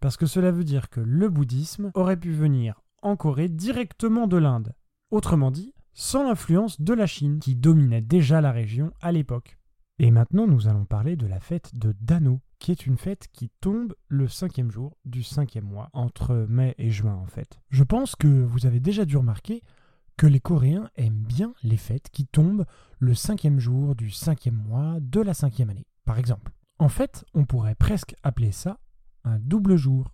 parce 0.00 0.16
que 0.16 0.26
cela 0.26 0.50
veut 0.50 0.64
dire 0.64 0.90
que 0.90 1.00
le 1.00 1.28
bouddhisme 1.28 1.90
aurait 1.94 2.18
pu 2.18 2.32
venir 2.32 2.82
en 3.02 3.16
Corée 3.16 3.48
directement 3.48 4.26
de 4.26 4.36
l'Inde. 4.36 4.74
Autrement 5.10 5.50
dit, 5.50 5.74
sans 5.92 6.24
l'influence 6.24 6.80
de 6.80 6.94
la 6.94 7.06
Chine, 7.06 7.38
qui 7.40 7.54
dominait 7.54 8.02
déjà 8.02 8.40
la 8.40 8.52
région 8.52 8.92
à 9.00 9.12
l'époque. 9.12 9.57
Et 10.00 10.12
maintenant, 10.12 10.46
nous 10.46 10.68
allons 10.68 10.84
parler 10.84 11.16
de 11.16 11.26
la 11.26 11.40
fête 11.40 11.74
de 11.74 11.92
Dano, 12.00 12.40
qui 12.60 12.70
est 12.70 12.86
une 12.86 12.96
fête 12.96 13.26
qui 13.32 13.50
tombe 13.60 13.96
le 14.06 14.28
cinquième 14.28 14.70
jour 14.70 14.96
du 15.04 15.24
cinquième 15.24 15.64
mois, 15.64 15.90
entre 15.92 16.46
mai 16.48 16.76
et 16.78 16.90
juin 16.90 17.14
en 17.14 17.26
fait. 17.26 17.60
Je 17.70 17.82
pense 17.82 18.14
que 18.14 18.28
vous 18.28 18.66
avez 18.66 18.78
déjà 18.78 19.04
dû 19.04 19.16
remarquer 19.16 19.60
que 20.16 20.28
les 20.28 20.38
Coréens 20.38 20.88
aiment 20.96 21.24
bien 21.24 21.52
les 21.64 21.76
fêtes 21.76 22.10
qui 22.10 22.26
tombent 22.26 22.64
le 23.00 23.14
cinquième 23.14 23.58
jour 23.58 23.96
du 23.96 24.10
cinquième 24.10 24.54
mois 24.54 24.98
de 25.00 25.20
la 25.20 25.34
cinquième 25.34 25.70
année, 25.70 25.86
par 26.04 26.18
exemple. 26.18 26.52
En 26.78 26.88
fait, 26.88 27.24
on 27.34 27.44
pourrait 27.44 27.74
presque 27.74 28.14
appeler 28.22 28.52
ça 28.52 28.78
un 29.24 29.40
double 29.40 29.76
jour. 29.76 30.12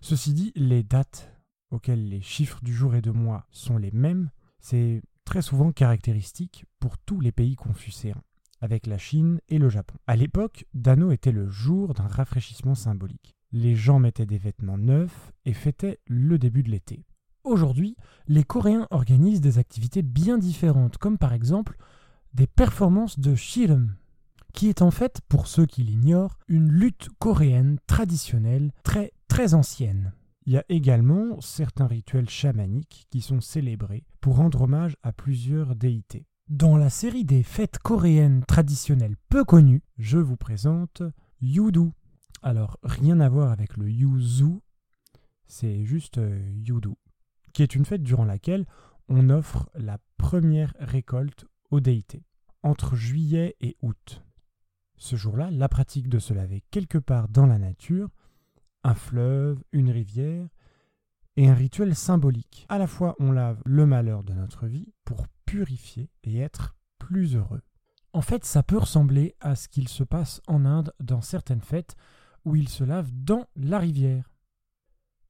Ceci 0.00 0.32
dit, 0.32 0.52
les 0.56 0.82
dates 0.82 1.32
auxquelles 1.70 2.08
les 2.08 2.20
chiffres 2.20 2.60
du 2.62 2.74
jour 2.74 2.96
et 2.96 3.00
de 3.00 3.12
mois 3.12 3.46
sont 3.52 3.78
les 3.78 3.92
mêmes, 3.92 4.30
c'est 4.58 5.02
très 5.24 5.40
souvent 5.42 5.70
caractéristique 5.70 6.64
pour 6.80 6.98
tous 6.98 7.20
les 7.20 7.32
pays 7.32 7.54
confucéens 7.54 8.22
avec 8.60 8.86
la 8.86 8.98
Chine 8.98 9.40
et 9.48 9.58
le 9.58 9.68
Japon. 9.68 9.96
À 10.06 10.16
l'époque, 10.16 10.66
Dano 10.74 11.10
était 11.10 11.32
le 11.32 11.48
jour 11.48 11.94
d'un 11.94 12.06
rafraîchissement 12.06 12.74
symbolique. 12.74 13.34
Les 13.52 13.74
gens 13.74 13.98
mettaient 13.98 14.26
des 14.26 14.38
vêtements 14.38 14.78
neufs 14.78 15.32
et 15.44 15.52
fêtaient 15.52 16.00
le 16.06 16.38
début 16.38 16.62
de 16.62 16.70
l'été. 16.70 17.04
Aujourd'hui, 17.44 17.96
les 18.26 18.42
Coréens 18.42 18.88
organisent 18.90 19.40
des 19.40 19.58
activités 19.58 20.02
bien 20.02 20.38
différentes, 20.38 20.98
comme 20.98 21.18
par 21.18 21.32
exemple 21.32 21.76
des 22.32 22.46
performances 22.46 23.18
de 23.18 23.34
Shirem, 23.34 23.96
qui 24.54 24.68
est 24.68 24.82
en 24.82 24.90
fait, 24.90 25.20
pour 25.28 25.46
ceux 25.46 25.66
qui 25.66 25.82
l'ignorent, 25.82 26.38
une 26.48 26.70
lutte 26.70 27.08
coréenne 27.18 27.78
traditionnelle 27.86 28.72
très 28.82 29.12
très 29.28 29.52
ancienne. 29.52 30.12
Il 30.46 30.52
y 30.52 30.58
a 30.58 30.64
également 30.68 31.40
certains 31.40 31.86
rituels 31.86 32.28
chamaniques 32.28 33.06
qui 33.10 33.20
sont 33.20 33.40
célébrés 33.40 34.04
pour 34.20 34.36
rendre 34.36 34.62
hommage 34.62 34.96
à 35.02 35.12
plusieurs 35.12 35.74
déités. 35.74 36.26
Dans 36.50 36.76
la 36.76 36.90
série 36.90 37.24
des 37.24 37.42
fêtes 37.42 37.78
coréennes 37.78 38.44
traditionnelles 38.44 39.16
peu 39.30 39.44
connues, 39.44 39.82
je 39.96 40.18
vous 40.18 40.36
présente 40.36 41.02
Yudu. 41.40 41.90
Alors, 42.42 42.78
rien 42.82 43.18
à 43.20 43.30
voir 43.30 43.50
avec 43.50 43.78
le 43.78 43.90
Yuzu, 43.90 44.60
c'est 45.46 45.86
juste 45.86 46.18
euh, 46.18 46.38
Yudu, 46.52 46.96
qui 47.54 47.62
est 47.62 47.74
une 47.74 47.86
fête 47.86 48.02
durant 48.02 48.26
laquelle 48.26 48.66
on 49.08 49.30
offre 49.30 49.70
la 49.74 49.96
première 50.18 50.74
récolte 50.78 51.46
aux 51.70 51.80
déités, 51.80 52.26
entre 52.62 52.94
juillet 52.94 53.56
et 53.62 53.78
août. 53.80 54.22
Ce 54.98 55.16
jour-là, 55.16 55.50
la 55.50 55.70
pratique 55.70 56.10
de 56.10 56.18
se 56.18 56.34
laver 56.34 56.62
quelque 56.70 56.98
part 56.98 57.30
dans 57.30 57.46
la 57.46 57.58
nature, 57.58 58.10
un 58.82 58.94
fleuve, 58.94 59.64
une 59.72 59.90
rivière, 59.90 60.46
est 61.36 61.48
un 61.48 61.54
rituel 61.54 61.96
symbolique. 61.96 62.66
À 62.68 62.76
la 62.76 62.86
fois, 62.86 63.16
on 63.18 63.32
lave 63.32 63.62
le 63.64 63.86
malheur 63.86 64.24
de 64.24 64.34
notre 64.34 64.66
vie 64.66 64.92
pour 65.06 65.26
purifier 65.46 66.10
et 66.22 66.38
être 66.38 66.74
plus 66.98 67.36
heureux. 67.36 67.62
En 68.12 68.22
fait, 68.22 68.44
ça 68.44 68.62
peut 68.62 68.78
ressembler 68.78 69.34
à 69.40 69.56
ce 69.56 69.68
qu'il 69.68 69.88
se 69.88 70.04
passe 70.04 70.40
en 70.46 70.64
Inde 70.64 70.92
dans 71.00 71.20
certaines 71.20 71.60
fêtes 71.60 71.96
où 72.44 72.56
ils 72.56 72.68
se 72.68 72.84
lavent 72.84 73.10
dans 73.12 73.46
la 73.56 73.78
rivière. 73.78 74.30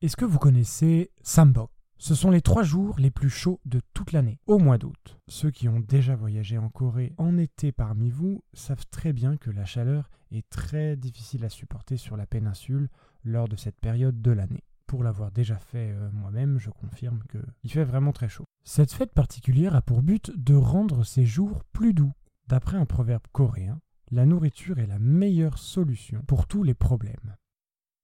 Est-ce 0.03 0.17
que 0.17 0.25
vous 0.27 0.39
connaissez 0.39 1.11
Sambok 1.23 1.71
Ce 1.97 2.15
sont 2.15 2.31
les 2.31 2.43
trois 2.43 2.63
jours 2.63 2.99
les 2.99 3.11
plus 3.11 3.31
chauds 3.31 3.61
de 3.65 3.81
toute 3.95 4.13
l'année, 4.13 4.39
au 4.47 4.59
mois 4.59 4.77
d'août. 4.77 5.19
Ceux 5.29 5.51
qui 5.51 5.69
ont 5.69 5.81
déjà 5.81 6.15
voyagé 6.15 6.59
en 6.59 6.69
Corée 6.69 7.15
en 7.17 7.39
été 7.39 7.73
parmi 7.73 8.11
vous 8.11 8.45
savent 8.53 8.85
très 8.91 9.15
bien 9.15 9.39
que 9.39 9.51
la 9.51 9.65
chaleur 9.65 10.11
est 10.31 10.47
très 10.51 10.97
difficile 10.97 11.45
à 11.45 11.49
supporter 11.49 11.97
sur 11.97 12.19
la 12.19 12.27
péninsule 12.27 12.91
lors 13.25 13.49
de 13.49 13.57
cette 13.57 13.81
période 13.81 14.21
de 14.21 14.31
l'année. 14.31 14.65
Pour 14.87 15.03
l'avoir 15.03 15.31
déjà 15.31 15.57
fait 15.57 15.93
euh, 15.93 16.11
moi-même, 16.13 16.59
je 16.59 16.71
confirme 16.71 17.23
qu'il 17.31 17.71
fait 17.71 17.85
vraiment 17.85 18.13
très 18.13 18.29
chaud. 18.29 18.45
Cette 18.65 18.93
fête 18.93 19.13
particulière 19.13 19.75
a 19.75 19.83
pour 19.83 20.03
but 20.03 20.31
de 20.37 20.55
rendre 20.55 21.05
ces 21.05 21.25
jours 21.25 21.65
plus 21.73 21.95
doux. 21.95 22.13
D'après 22.49 22.77
un 22.77 22.87
proverbe 22.87 23.27
coréen, 23.33 23.81
la 24.11 24.27
nourriture 24.27 24.79
est 24.79 24.87
la 24.87 24.99
meilleure 24.99 25.59
solution 25.59 26.23
pour 26.27 26.47
tous 26.47 26.63
les 26.63 26.75
problèmes. 26.75 27.37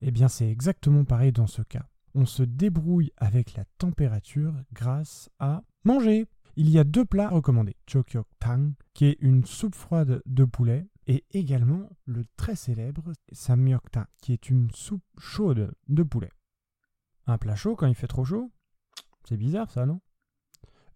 Eh 0.01 0.11
bien 0.11 0.29
c'est 0.29 0.51
exactement 0.51 1.05
pareil 1.05 1.33
dans 1.33 1.47
ce 1.47 1.63
cas. 1.63 1.87
On 2.15 2.27
se 2.27 2.43
débrouille 2.43 3.13
avec 3.19 3.55
la 3.55 3.65
température 3.79 4.55
grâce 4.73 5.31
à 5.39 5.63
manger. 5.85 6.27
Il 6.57 6.69
y 6.69 6.79
a 6.79 6.85
deux 6.85 7.05
plats 7.05 7.29
recommandés. 7.29 7.77
Chokyok 7.87 8.27
Tang, 8.41 8.73
qui 8.95 9.05
est 9.05 9.19
une 9.21 9.45
soupe 9.45 9.77
froide 9.77 10.21
de 10.27 10.45
poulet, 10.45 10.89
et 11.07 11.25
également 11.33 11.89
le 12.07 12.25
très 12.37 12.57
célèbre 12.57 13.13
Samyokta, 13.33 14.09
qui 14.21 14.33
est 14.33 14.51
une 14.51 14.71
soupe 14.73 15.05
chaude 15.19 15.73
de 15.89 16.03
poulet. 16.03 16.31
Un 17.27 17.39
plat 17.39 17.57
chaud 17.57 17.77
quand 17.77 17.87
il 17.87 17.95
fait 17.95 18.07
trop 18.07 18.25
chaud? 18.25 18.51
C'est 19.25 19.37
bizarre 19.37 19.71
ça, 19.71 19.87
non? 19.87 20.01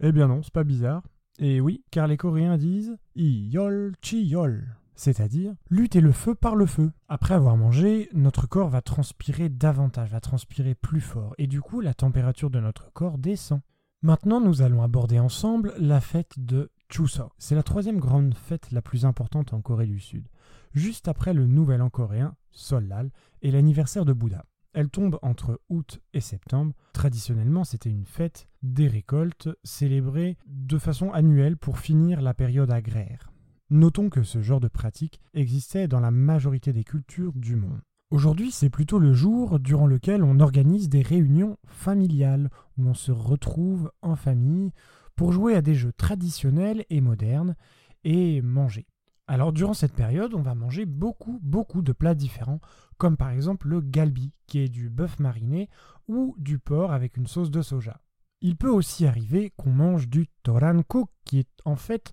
Eh 0.01 0.13
bien 0.13 0.27
non, 0.27 0.43
c'est 0.43 0.53
pas 0.53 0.65
bizarre. 0.65 1.03
Et 1.39 1.61
oui, 1.61 1.85
car 1.91 2.07
les 2.07 2.17
Coréens 2.17 2.57
disent 2.57 2.97
Iyol 3.17 3.95
Chiyol, 4.01 4.77
c'est-à-dire 4.95 5.55
lutter 5.69 6.01
le 6.01 6.13
feu 6.13 6.35
par 6.35 6.55
le 6.55 6.67
feu. 6.67 6.93
Après 7.09 7.35
avoir 7.35 7.57
mangé, 7.57 8.09
notre 8.13 8.47
corps 8.47 8.69
va 8.69 8.83
transpirer 8.83 9.49
davantage, 9.49 10.11
va 10.11 10.21
transpirer 10.21 10.75
plus 10.75 11.01
fort, 11.01 11.35
et 11.39 11.47
du 11.47 11.61
coup 11.61 11.81
la 11.81 11.95
température 11.95 12.51
de 12.51 12.61
notre 12.61 12.93
corps 12.93 13.19
descend. 13.19 13.61
Maintenant, 14.03 14.41
nous 14.41 14.63
allons 14.63 14.83
aborder 14.83 15.19
ensemble 15.19 15.73
la 15.79 16.01
fête 16.01 16.35
de 16.39 16.71
Chuseok. 16.91 17.33
C'est 17.39 17.55
la 17.55 17.63
troisième 17.63 17.99
grande 17.99 18.35
fête 18.35 18.71
la 18.71 18.83
plus 18.83 19.07
importante 19.07 19.55
en 19.55 19.63
Corée 19.63 19.87
du 19.87 19.99
Sud, 19.99 20.29
juste 20.73 21.09
après 21.09 21.33
le 21.33 21.47
Nouvel 21.47 21.81
An 21.81 21.89
coréen, 21.89 22.37
Sollal, 22.51 23.11
et 23.41 23.51
l'anniversaire 23.51 24.05
de 24.05 24.13
Bouddha. 24.13 24.45
Elle 24.75 24.91
tombe 24.91 25.21
entre 25.23 25.61
août 25.69 26.01
et 26.13 26.21
septembre. 26.21 26.75
Traditionnellement, 26.93 27.63
c'était 27.63 27.91
une 27.91 28.07
fête 28.07 28.49
des 28.63 28.89
récoltes 28.89 29.49
célébrée 29.63 30.37
de 30.47 30.79
façon 30.79 31.13
annuelle 31.13 31.57
pour 31.57 31.79
finir 31.79 32.21
la 32.21 32.35
période 32.35 32.73
agraire. 32.73 33.31
Notons 33.71 34.11
que 34.11 34.25
ce 34.25 34.43
genre 34.43 34.61
de 34.61 34.69
pratique 34.69 35.21
existait 35.33 35.87
dans 35.87 36.01
la 36.01 36.11
majorité 36.11 36.73
des 36.73 36.83
cultures 36.83 37.33
du 37.35 37.55
monde. 37.55 37.81
Aujourd'hui, 38.11 38.51
c'est 38.51 38.69
plutôt 38.69 38.99
le 38.99 39.13
jour 39.13 39.59
durant 39.61 39.87
lequel 39.87 40.23
on 40.23 40.41
organise 40.41 40.89
des 40.89 41.03
réunions 41.03 41.57
familiales, 41.67 42.51
où 42.77 42.89
on 42.89 42.95
se 42.95 43.13
retrouve 43.13 43.91
en 44.03 44.17
famille 44.17 44.73
pour 45.17 45.33
jouer 45.33 45.55
à 45.55 45.63
des 45.63 45.75
jeux 45.75 45.93
traditionnels 45.93 46.85
et 46.91 47.01
modernes 47.01 47.55
et 48.03 48.43
manger. 48.43 48.87
Alors 49.27 49.53
durant 49.53 49.75
cette 49.75 49.95
période, 49.95 50.35
on 50.35 50.43
va 50.43 50.55
manger 50.55 50.85
beaucoup, 50.85 51.39
beaucoup 51.43 51.83
de 51.83 51.93
plats 51.93 52.15
différents, 52.15 52.61
comme 52.99 53.17
par 53.17 53.31
exemple 53.31 53.69
le 53.69 53.81
galbi, 53.81 54.33
qui 54.47 54.59
est 54.59 54.69
du 54.69 54.91
bœuf 54.91 55.19
mariné 55.19 55.71
ou 56.09 56.35
du 56.39 56.59
porc 56.59 56.93
avec 56.93 57.17
une 57.17 57.27
sauce 57.27 57.51
de 57.51 57.63
soja. 57.63 58.01
Il 58.43 58.57
peut 58.57 58.71
aussi 58.71 59.07
arriver 59.07 59.53
qu'on 59.57 59.71
mange 59.71 60.09
du 60.09 60.29
toranko, 60.43 61.09
qui 61.25 61.39
est 61.39 61.49
en 61.65 61.77
fait 61.77 62.13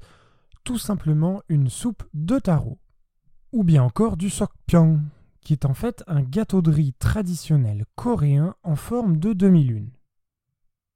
tout 0.64 0.78
simplement 0.78 1.42
une 1.50 1.70
soupe 1.70 2.04
de 2.14 2.40
taro. 2.40 2.80
Ou 3.52 3.66
bien 3.66 3.84
encore 3.84 4.16
du 4.16 4.30
sokpyeong, 4.30 5.02
qui 5.42 5.52
est 5.52 5.66
en 5.66 5.74
fait 5.74 6.04
un 6.08 6.22
gâteau 6.22 6.62
de 6.62 6.72
riz 6.72 6.94
traditionnel 6.94 7.86
coréen 7.96 8.56
en 8.64 8.78
forme 8.78 9.18
de 9.18 9.34
demi-lune. 9.34 9.92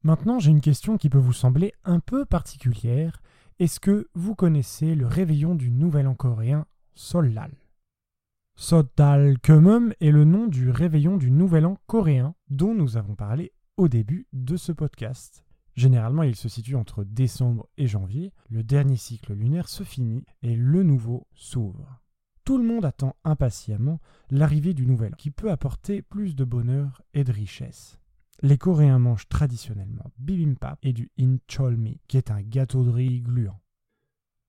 Maintenant, 0.03 0.39
j'ai 0.39 0.51
une 0.51 0.62
question 0.62 0.98
qui 0.98 1.10
peut 1.10 1.17
vous 1.17 1.34
sembler 1.34 1.74
un 1.84 2.00
peu 2.00 2.25
particulière, 2.25 3.22
est-ce 3.57 3.79
que 3.79 4.09
vous 4.15 4.35
connaissez 4.35 4.95
le 4.95 5.07
réveillon 5.07 5.55
du 5.55 5.71
Nouvel 5.71 6.07
An 6.07 6.15
coréen 6.15 6.65
Sollal 6.93 7.55
Kemum 9.41 9.93
est 10.01 10.12
le 10.12 10.25
nom 10.25 10.47
du 10.47 10.69
réveillon 10.69 11.15
du 11.15 11.31
Nouvel 11.31 11.65
An 11.65 11.77
coréen 11.88 12.35
dont 12.50 12.74
nous 12.74 12.97
avons 12.97 13.15
parlé 13.15 13.53
au 13.77 13.88
début 13.88 14.27
de 14.33 14.57
ce 14.57 14.74
podcast. 14.74 15.45
Généralement, 15.74 16.24
il 16.24 16.35
se 16.35 16.50
situe 16.50 16.75
entre 16.75 17.05
décembre 17.05 17.69
et 17.77 17.88
janvier, 17.88 18.33
le 18.50 18.62
dernier 18.62 18.97
cycle 18.97 19.33
lunaire 19.33 19.69
se 19.69 19.83
finit 19.83 20.25
et 20.41 20.55
le 20.55 20.83
nouveau 20.83 21.27
s'ouvre. 21.33 22.01
Tout 22.43 22.57
le 22.57 22.65
monde 22.65 22.85
attend 22.85 23.15
impatiemment 23.24 24.01
l'arrivée 24.31 24.74
du 24.74 24.85
Nouvel 24.85 25.13
An, 25.13 25.17
qui 25.17 25.31
peut 25.31 25.51
apporter 25.51 26.01
plus 26.01 26.35
de 26.35 26.43
bonheur 26.43 27.01
et 27.13 27.24
de 27.24 27.31
richesse. 27.31 28.00
Les 28.42 28.58
Coréens 28.58 29.00
mangent 29.00 29.30
traditionnellement 29.30 30.12
bibimbap 30.18 30.77
et 30.84 30.94
du 30.94 31.10
incholmi, 31.20 32.00
qui 32.08 32.18
est 32.18 32.32
un 32.32 32.42
gâteau 32.42 32.84
de 32.84 32.89
riz 32.89 33.22
gluant. 33.22 33.60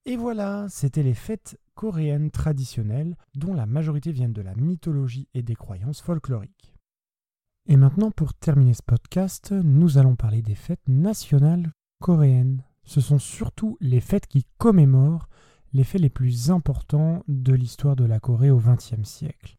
Et 0.05 0.17
voilà, 0.17 0.67
c'était 0.69 1.03
les 1.03 1.15
fêtes 1.15 1.59
coréennes 1.75 2.31
traditionnelles 2.31 3.17
dont 3.35 3.55
la 3.55 3.67
majorité 3.67 4.13
viennent 4.13 4.33
de 4.33 4.43
la 4.43 4.55
mythologie 4.55 5.29
et 5.35 5.43
des 5.43 5.57
croyances 5.57 6.01
folkloriques. 6.01 6.75
Et 7.67 7.77
maintenant, 7.77 8.13
pour 8.13 8.33
terminer 8.35 8.75
ce 8.75 8.83
podcast, 8.83 9.51
nous 9.53 9.99
allons 9.99 10.15
parler 10.15 10.43
des 10.43 10.55
fêtes 10.55 10.87
nationales 10.87 11.73
coréennes. 12.01 12.63
Ce 12.85 13.01
sont 13.01 13.19
surtout 13.19 13.77
les 13.81 14.01
fêtes 14.01 14.29
qui 14.29 14.47
commémorent 14.59 15.29
les 15.73 15.83
faits 15.83 16.01
les 16.01 16.11
plus 16.11 16.51
importants 16.51 17.25
de 17.27 17.53
l'histoire 17.53 17.97
de 17.97 18.05
la 18.05 18.21
Corée 18.21 18.51
au 18.51 18.59
XXe 18.59 19.03
siècle. 19.03 19.59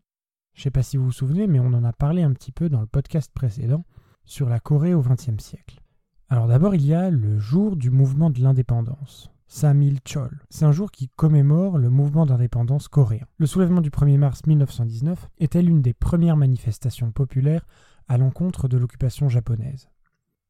Je 0.54 0.62
ne 0.62 0.64
sais 0.64 0.72
pas 0.72 0.84
si 0.84 0.96
vous 0.98 1.06
vous 1.06 1.12
souvenez, 1.12 1.46
mais 1.46 1.60
on 1.60 1.74
en 1.74 1.84
a 1.84 1.94
parlé 1.94 2.24
un 2.24 2.32
petit 2.32 2.54
peu 2.54 2.70
dans 2.70 2.80
le 2.80 2.88
podcast 2.88 3.32
précédent 3.34 3.84
sur 4.28 4.50
la 4.50 4.60
Corée 4.60 4.94
au 4.94 5.02
XXe 5.02 5.44
siècle. 5.44 5.82
Alors 6.30 6.48
d'abord, 6.48 6.76
il 6.76 6.86
y 6.86 6.94
a 6.94 7.10
le 7.10 7.40
jour 7.40 7.76
du 7.76 7.90
mouvement 7.90 8.30
de 8.30 8.42
l'indépendance. 8.42 9.32
Samil 9.48 10.02
Chol. 10.02 10.42
C'est 10.50 10.66
un 10.66 10.74
jour 10.74 10.92
qui 10.92 11.08
commémore 11.08 11.78
le 11.78 11.90
mouvement 11.90 12.26
d'indépendance 12.26 12.90
coréen. 12.90 13.26
Le 13.38 13.46
soulèvement 13.46 13.80
du 13.80 13.90
1er 13.90 14.18
mars 14.18 14.46
1919 14.46 15.30
était 15.40 15.62
l'une 15.62 15.82
des 15.82 15.94
premières 15.94 16.36
manifestations 16.36 17.12
populaires 17.12 17.66
à 18.10 18.18
l'encontre 18.18 18.68
de 18.68 18.78
l'occupation 18.78 19.30
japonaise. 19.30 19.90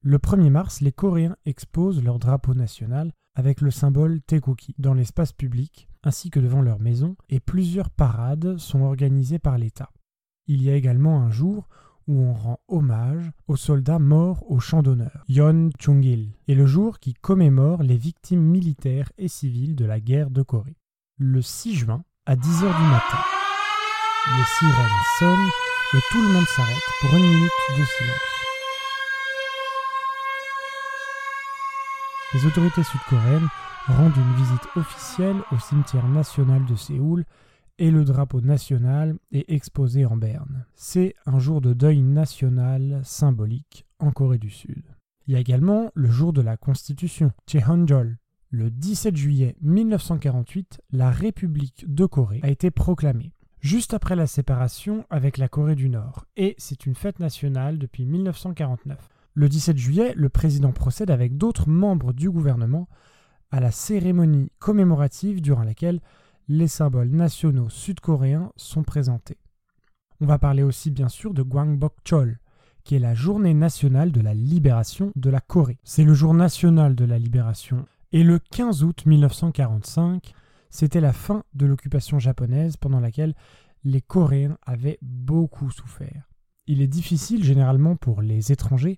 Le 0.01 0.17
1er 0.17 0.49
mars, 0.49 0.81
les 0.81 0.91
Coréens 0.91 1.37
exposent 1.45 2.03
leur 2.03 2.17
drapeau 2.17 2.55
national 2.55 3.13
avec 3.35 3.61
le 3.61 3.69
symbole 3.69 4.21
Tekoki 4.21 4.73
dans 4.79 4.95
l'espace 4.95 5.31
public 5.31 5.87
ainsi 6.03 6.31
que 6.31 6.39
devant 6.39 6.61
leur 6.61 6.79
maison 6.79 7.15
et 7.29 7.39
plusieurs 7.39 7.91
parades 7.91 8.57
sont 8.57 8.81
organisées 8.81 9.39
par 9.39 9.59
l'État. 9.59 9.91
Il 10.47 10.63
y 10.63 10.71
a 10.71 10.75
également 10.75 11.21
un 11.21 11.29
jour 11.29 11.67
où 12.07 12.21
on 12.21 12.33
rend 12.33 12.59
hommage 12.67 13.31
aux 13.47 13.55
soldats 13.55 13.99
morts 13.99 14.49
au 14.49 14.59
champ 14.59 14.81
d'honneur, 14.81 15.23
Yon 15.27 15.69
Chung-il, 15.79 16.31
et 16.47 16.55
le 16.55 16.65
jour 16.65 16.99
qui 16.99 17.13
commémore 17.13 17.83
les 17.83 17.97
victimes 17.97 18.41
militaires 18.41 19.11
et 19.17 19.27
civiles 19.27 19.75
de 19.75 19.85
la 19.85 19.99
guerre 19.99 20.29
de 20.29 20.41
Corée. 20.41 20.77
Le 21.17 21.41
6 21.41 21.75
juin, 21.75 22.03
à 22.25 22.35
10h 22.35 22.61
du 22.61 22.87
matin, 22.89 23.17
les 24.37 24.43
sirènes 24.59 24.87
sonnent 25.19 25.49
et 25.93 26.01
tout 26.11 26.21
le 26.21 26.33
monde 26.33 26.47
s'arrête 26.47 26.77
pour 26.99 27.15
une 27.15 27.23
minute 27.23 27.51
de 27.77 27.83
silence. 27.85 28.37
Les 32.33 32.45
autorités 32.45 32.83
sud-coréennes 32.83 33.47
rendent 33.87 34.17
une 34.17 34.33
visite 34.35 34.67
officielle 34.75 35.41
au 35.51 35.59
cimetière 35.59 36.07
national 36.07 36.65
de 36.65 36.75
Séoul 36.75 37.23
et 37.79 37.91
le 37.91 38.03
drapeau 38.03 38.41
national 38.41 39.17
est 39.31 39.49
exposé 39.51 40.05
en 40.05 40.17
berne. 40.17 40.65
C'est 40.75 41.13
un 41.25 41.39
jour 41.39 41.61
de 41.61 41.73
deuil 41.73 42.01
national 42.01 43.01
symbolique 43.03 43.85
en 43.99 44.11
Corée 44.11 44.37
du 44.37 44.49
Sud. 44.49 44.83
Il 45.27 45.33
y 45.33 45.35
a 45.35 45.39
également 45.39 45.91
le 45.93 46.09
jour 46.09 46.33
de 46.33 46.41
la 46.41 46.57
Constitution, 46.57 47.31
Chehonjol. 47.47 48.17
Le 48.49 48.71
17 48.71 49.15
juillet 49.15 49.57
1948, 49.61 50.81
la 50.91 51.11
République 51.11 51.85
de 51.87 52.05
Corée 52.05 52.39
a 52.43 52.49
été 52.49 52.71
proclamée 52.71 53.33
juste 53.59 53.93
après 53.93 54.15
la 54.15 54.27
séparation 54.27 55.05
avec 55.09 55.37
la 55.37 55.49
Corée 55.49 55.75
du 55.75 55.89
Nord, 55.89 56.25
et 56.37 56.55
c'est 56.57 56.85
une 56.85 56.95
fête 56.95 57.19
nationale 57.19 57.77
depuis 57.77 58.05
1949. 58.05 59.09
Le 59.33 59.49
17 59.49 59.77
juillet, 59.77 60.13
le 60.15 60.29
président 60.29 60.71
procède 60.71 61.11
avec 61.11 61.37
d'autres 61.37 61.69
membres 61.69 62.13
du 62.13 62.29
gouvernement 62.29 62.87
à 63.51 63.59
la 63.59 63.71
cérémonie 63.71 64.51
commémorative 64.59 65.41
durant 65.41 65.63
laquelle 65.63 66.01
les 66.47 66.67
symboles 66.67 67.09
nationaux 67.09 67.69
sud-coréens 67.69 68.51
sont 68.55 68.83
présentés. 68.83 69.37
On 70.21 70.25
va 70.25 70.39
parler 70.39 70.63
aussi 70.63 70.91
bien 70.91 71.09
sûr 71.09 71.33
de 71.33 71.43
Gwangbok-chol, 71.43 72.39
qui 72.83 72.95
est 72.95 72.99
la 72.99 73.13
journée 73.13 73.53
nationale 73.53 74.11
de 74.11 74.21
la 74.21 74.33
libération 74.33 75.11
de 75.15 75.29
la 75.29 75.41
Corée. 75.41 75.77
C'est 75.83 76.05
le 76.05 76.13
jour 76.13 76.33
national 76.33 76.95
de 76.95 77.05
la 77.05 77.19
libération. 77.19 77.85
Et 78.13 78.23
le 78.23 78.39
15 78.39 78.83
août 78.83 79.05
1945, 79.05 80.33
c'était 80.69 81.01
la 81.01 81.11
fin 81.11 81.43
de 81.53 81.65
l'occupation 81.65 82.17
japonaise 82.17 82.77
pendant 82.77 83.01
laquelle 83.01 83.35
les 83.83 84.01
Coréens 84.01 84.57
avaient 84.65 84.99
beaucoup 85.01 85.69
souffert. 85.69 86.29
Il 86.65 86.81
est 86.81 86.87
difficile 86.87 87.43
généralement 87.43 87.95
pour 87.95 88.21
les 88.21 88.51
étrangers 88.51 88.97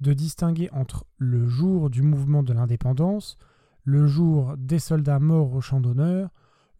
de 0.00 0.12
distinguer 0.12 0.68
entre 0.72 1.06
le 1.16 1.46
jour 1.46 1.90
du 1.90 2.02
mouvement 2.02 2.42
de 2.42 2.52
l'indépendance, 2.52 3.38
le 3.84 4.08
jour 4.08 4.56
des 4.56 4.80
soldats 4.80 5.20
morts 5.20 5.54
au 5.54 5.60
champ 5.60 5.80
d'honneur, 5.80 6.30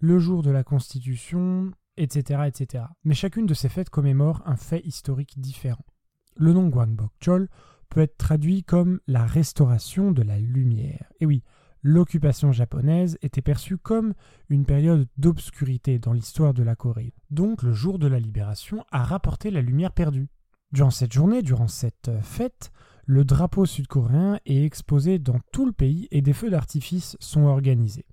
le 0.03 0.19
jour 0.19 0.43
de 0.43 0.51
la 0.51 0.65
Constitution, 0.65 1.71
etc., 1.97 2.43
etc. 2.49 2.85
Mais 3.05 3.15
chacune 3.15 3.47
de 3.47 3.55
ces 3.55 3.69
fêtes 3.69 3.89
commémore 3.89 4.43
un 4.47 4.57
fait 4.57 4.85
historique 4.85 5.41
différent. 5.41 5.87
Le 6.35 6.53
nom 6.53 6.69
Gwangbok-chol 6.69 7.49
peut 7.89 8.01
être 8.01 8.17
traduit 8.17 8.65
comme 8.65 8.99
la 9.07 9.25
restauration 9.25 10.11
de 10.11 10.23
la 10.23 10.41
lumière. 10.41 11.13
Et 11.21 11.27
oui, 11.27 11.45
l'occupation 11.83 12.51
japonaise 12.51 13.17
était 13.23 13.43
perçue 13.43 13.79
comme 13.79 14.15
une 14.49 14.67
période 14.67 15.07
d'obscurité 15.19 16.01
dans 16.01 16.13
l'histoire 16.13 16.53
de 16.53 16.65
la 16.65 16.75
Corée. 16.75 17.15
Donc 17.31 17.63
le 17.63 17.73
jour 17.73 18.01
de 18.01 18.09
la 18.09 18.19
libération 18.19 18.85
a 18.91 19.05
rapporté 19.05 19.53
la 19.53 19.63
lumière 19.63 19.93
perdue. 19.93 20.29
Durant 20.73 20.91
cette 20.91 21.13
journée, 21.13 21.43
durant 21.43 21.69
cette 21.69 22.11
fête, 22.23 22.73
le 23.07 23.25
drapeau 23.25 23.67
sud-coréen 23.67 24.41
est 24.47 24.65
exposé 24.65 25.21
dans 25.21 25.39
tout 25.53 25.65
le 25.65 25.73
pays 25.73 26.09
et 26.11 26.23
des 26.23 26.33
feux 26.33 26.51
d'artifice 26.51 27.17
sont 27.21 27.43
organisés. 27.43 28.07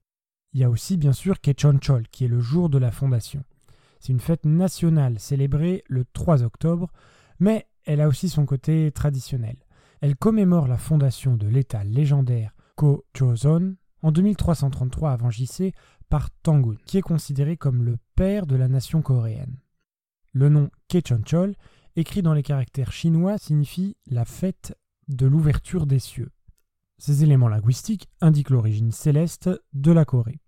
Il 0.54 0.60
y 0.60 0.64
a 0.64 0.70
aussi 0.70 0.98
bien 0.98 1.14
sûr 1.14 1.42
Kechonchol, 1.42 2.08
qui 2.08 2.26
est 2.26 2.30
le 2.30 2.40
jour 2.40 2.70
de 2.70 2.78
la 2.78 2.92
fondation. 2.92 3.44
C'est 4.00 4.14
une 4.14 4.20
fête 4.20 4.46
nationale 4.46 5.20
célébrée 5.20 5.84
le 5.88 6.06
3 6.06 6.44
octobre, 6.44 6.90
mais 7.40 7.68
elle 7.86 8.02
a 8.02 8.08
aussi 8.08 8.30
son 8.30 8.46
côté 8.46 8.92
traditionnel. 8.92 9.58
Elle 10.02 10.16
commémore 10.16 10.68
la 10.68 10.78
fondation 10.78 11.36
de 11.36 11.48
l'État 11.48 11.84
légendaire 11.84 12.56
Ko-Joseon 12.76 13.76
en 14.02 14.12
2333 14.12 15.12
avant 15.12 15.30
JC 15.30 15.74
par 16.08 16.30
Tangun, 16.42 16.78
qui 16.86 16.98
est 16.98 17.02
considéré 17.02 17.58
comme 17.58 17.84
le 17.84 17.98
père 18.16 18.48
de 18.48 18.56
la 18.56 18.68
nation 18.68 19.02
coréenne. 19.02 19.58
Le 20.34 20.50
nom 20.50 20.70
Kechonchol, 20.88 21.56
écrit 21.96 22.22
dans 22.22 22.34
les 22.34 22.44
caractères 22.44 22.92
chinois, 22.92 23.38
signifie 23.38 23.98
la 24.08 24.26
fête 24.26 24.76
de 25.10 25.28
l'ouverture 25.28 25.86
des 25.86 26.00
cieux. 26.00 26.32
Ces 27.00 27.24
éléments 27.24 27.48
linguistiques 27.48 28.10
indiquent 28.22 28.52
l'origine 28.52 28.92
céleste 28.92 29.50
de 29.74 29.92
la 29.92 30.06
Corée. 30.06 30.42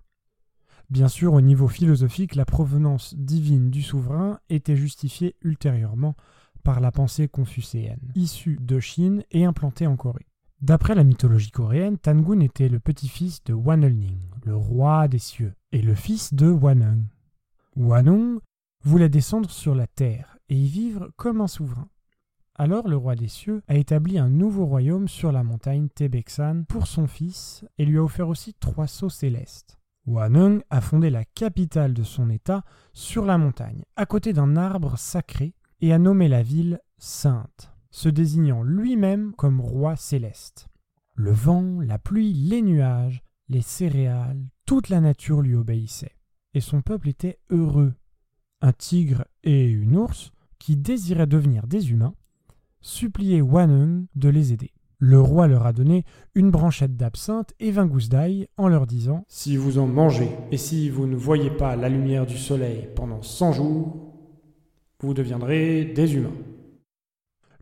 Bien 0.90 1.08
sûr, 1.08 1.34
au 1.34 1.42
niveau 1.42 1.70
philosophique, 1.70 2.36
la 2.36 2.46
provenance 2.46 3.16
divine 3.16 3.70
du 3.70 3.82
souverain 3.82 4.40
était 4.50 4.76
justifiée 4.76 5.36
ultérieurement 5.42 6.16
par 6.64 6.82
la 6.82 6.92
pensée 6.92 7.30
confucéenne, 7.30 8.12
issue 8.16 8.58
de 8.60 8.80
Chine 8.80 9.24
et 9.32 9.46
implantée 9.46 9.88
en 9.88 9.96
Corée. 9.96 10.28
D'après 10.62 10.94
la 10.94 11.06
mythologie 11.06 11.50
coréenne, 11.50 11.98
Tangun 11.98 12.42
était 12.42 12.70
le 12.70 12.80
petit-fils 12.80 13.44
de 13.46 13.54
Wanelning, 13.54 14.20
le 14.46 14.56
roi 14.56 15.08
des 15.08 15.18
cieux, 15.18 15.56
et 15.72 15.82
le 15.82 15.96
fils 15.96 16.34
de 16.34 16.52
Wanung. 16.52 17.06
Wanung 17.76 18.40
voulait 18.84 19.10
descendre 19.10 19.50
sur 19.50 19.74
la 19.74 19.88
terre 19.88 20.38
et 20.50 20.56
y 20.56 20.68
vivre 20.68 21.10
comme 21.16 21.42
un 21.42 21.48
souverain. 21.48 21.88
Alors 22.62 22.88
le 22.88 22.96
roi 22.96 23.16
des 23.16 23.28
cieux 23.28 23.64
a 23.68 23.74
établi 23.74 24.20
un 24.20 24.30
nouveau 24.30 24.68
royaume 24.68 25.08
sur 25.08 25.32
la 25.32 25.44
montagne 25.44 25.90
Tebeksan 25.90 26.66
pour 26.66 26.86
son 26.86 27.08
fils 27.08 27.66
et 27.80 27.86
lui 27.86 27.98
a 27.98 28.04
offert 28.04 28.30
aussi 28.30 28.54
trois 28.54 28.86
sceaux 28.86 29.10
célestes. 29.10 29.80
Wanung 30.06 30.62
a 30.70 30.80
fondé 30.80 31.10
la 31.10 31.26
capitale 31.26 31.96
de 31.96 32.04
son 32.04 32.30
état 32.30 32.64
sur 32.94 33.26
la 33.26 33.40
montagne, 33.40 33.84
à 33.96 34.06
côté 34.06 34.32
d'un 34.32 34.56
arbre 34.58 34.96
sacré, 34.96 35.56
et 35.80 35.92
a 35.92 35.98
nommé 35.98 36.28
la 36.28 36.44
ville 36.44 36.80
Sainte 37.00 37.74
se 37.90 38.10
désignant 38.10 38.62
lui-même 38.62 39.34
comme 39.34 39.60
roi 39.60 39.96
céleste. 39.96 40.68
Le 41.16 41.32
vent, 41.32 41.82
la 41.82 41.98
pluie, 41.98 42.32
les 42.32 42.62
nuages, 42.62 43.24
les 43.50 43.62
céréales, 43.62 44.46
toute 44.68 44.90
la 44.90 45.02
nature 45.02 45.42
lui 45.42 45.56
obéissait, 45.56 46.16
et 46.54 46.62
son 46.62 46.84
peuple 46.84 47.10
était 47.10 47.40
heureux. 47.50 47.96
Un 48.62 48.72
tigre 48.72 49.26
et 49.42 49.66
une 49.66 49.98
ours, 49.98 50.32
qui 50.60 50.78
désiraient 50.78 51.26
devenir 51.26 51.66
des 51.66 51.90
humains, 51.90 52.14
suppliaient 52.82 53.42
Wanung 53.42 54.06
de 54.16 54.30
les 54.30 54.54
aider. 54.54 54.72
Le 55.00 55.20
roi 55.20 55.48
leur 55.48 55.66
a 55.66 55.74
donné 55.74 56.06
une 56.36 56.52
branchette 56.52 56.96
d'absinthe 56.96 57.54
et 57.60 57.72
vingt 57.72 57.88
gousses 57.88 58.10
d'ail 58.10 58.48
en 58.58 58.68
leur 58.68 58.86
disant 58.86 59.26
Si 59.28 59.58
vous 59.58 59.80
en 59.80 59.88
mangez 59.88 60.30
et 60.52 60.58
si 60.58 60.90
vous 60.90 61.08
ne 61.08 61.16
voyez 61.16 61.50
pas 61.50 61.76
la 61.76 61.90
lumière 61.90 62.28
du 62.28 62.38
soleil 62.38 62.88
pendant 62.96 63.24
cent 63.24 63.52
jours, 63.52 64.14
vous 65.00 65.14
deviendrez 65.16 65.86
des 65.86 66.16
humains 66.16 66.36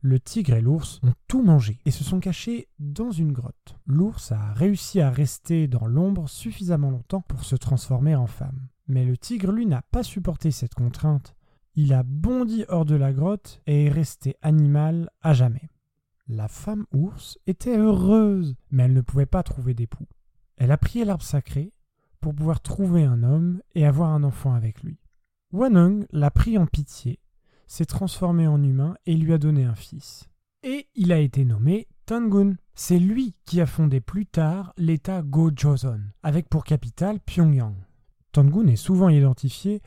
le 0.02 0.20
tigre 0.20 0.54
et 0.54 0.62
l'ours 0.62 1.00
ont 1.04 1.14
tout 1.28 1.42
mangé 1.42 1.80
et 1.86 1.92
se 1.92 2.04
sont 2.04 2.20
cachés 2.20 2.68
dans 2.80 3.12
une 3.12 3.34
grotte. 3.34 3.76
L'ours 3.86 4.32
a 4.32 4.54
réussi 4.54 5.02
à 5.02 5.10
rester 5.10 5.68
dans 5.68 5.86
l'ombre 5.88 6.30
suffisamment 6.30 6.90
longtemps 6.90 7.22
pour 7.22 7.44
se 7.44 7.56
transformer 7.56 8.16
en 8.16 8.28
femme. 8.28 8.68
Mais 8.88 9.06
le 9.06 9.18
tigre, 9.18 9.52
lui, 9.52 9.66
n'a 9.66 9.82
pas 9.92 10.04
supporté 10.04 10.52
cette 10.52 10.74
contrainte. 10.74 11.36
Il 11.76 11.94
a 11.94 12.04
bondi 12.04 12.66
hors 12.68 12.86
de 12.86 12.96
la 12.96 13.14
grotte 13.14 13.62
et 13.68 13.86
est 13.86 13.90
resté 13.90 14.36
animal 14.42 15.10
à 15.22 15.34
jamais. 15.34 15.70
La 16.28 16.48
femme 16.48 16.86
ours 16.94 17.40
était 17.48 17.78
heureuse, 17.78 18.56
mais 18.72 18.84
elle 18.84 18.94
ne 18.94 19.02
pouvait 19.02 19.26
pas 19.26 19.44
trouver 19.44 19.74
d'époux. 19.74 20.08
Elle 20.58 20.72
a 20.72 20.78
prié 20.78 21.06
l'arbre 21.06 21.24
sacré 21.24 21.74
pour 22.22 22.36
pouvoir 22.36 22.62
trouver 22.62 23.04
un 23.04 23.24
homme 23.24 23.62
et 23.76 23.86
avoir 23.86 24.10
un 24.10 24.24
enfant 24.24 24.54
avec 24.54 24.84
lui. 24.84 25.00
Wanung 25.52 26.06
l'a 26.12 26.32
pris 26.32 26.58
en 26.58 26.66
pitié 26.68 27.20
s'est 27.68 27.86
transformé 27.86 28.48
en 28.48 28.62
humain 28.62 28.96
et 29.06 29.16
lui 29.16 29.32
a 29.32 29.38
donné 29.38 29.64
un 29.64 29.76
fils. 29.76 30.28
et 30.64 30.88
il 30.96 31.14
a 31.14 31.20
été 31.20 31.46
nommé 31.46 31.88
Tangun. 32.06 32.56
C'est 32.74 33.00
lui 33.00 33.36
qui 33.46 33.62
a 33.62 33.66
fondé 33.66 34.02
plus 34.02 34.26
tard 34.26 34.74
l'État 34.78 35.22
Go-Joseon, 35.22 36.02
avec 36.24 36.50
pour 36.50 36.64
capitale 36.64 37.20
Pyongyang. 37.20 37.76
Tangun 38.32 38.68
est 38.68 38.76
souvent 38.76 39.10
identifié 39.10 39.82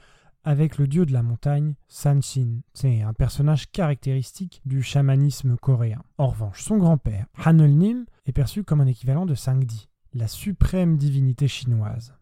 avec 0.44 0.78
le 0.78 0.86
dieu 0.86 1.06
de 1.06 1.12
la 1.12 1.22
montagne, 1.22 1.74
Sanshin. 1.88 2.60
C'est 2.74 3.02
un 3.02 3.12
personnage 3.12 3.70
caractéristique 3.70 4.60
du 4.64 4.82
chamanisme 4.82 5.56
coréen. 5.56 6.02
En 6.18 6.28
revanche, 6.28 6.62
son 6.62 6.78
grand-père, 6.78 7.26
Hanulnim, 7.44 8.04
est 8.26 8.32
perçu 8.32 8.64
comme 8.64 8.80
un 8.80 8.86
équivalent 8.86 9.26
de 9.26 9.34
Sangdi, 9.34 9.88
la 10.14 10.28
suprême 10.28 10.96
divinité 10.96 11.48
chinoise. 11.48 12.14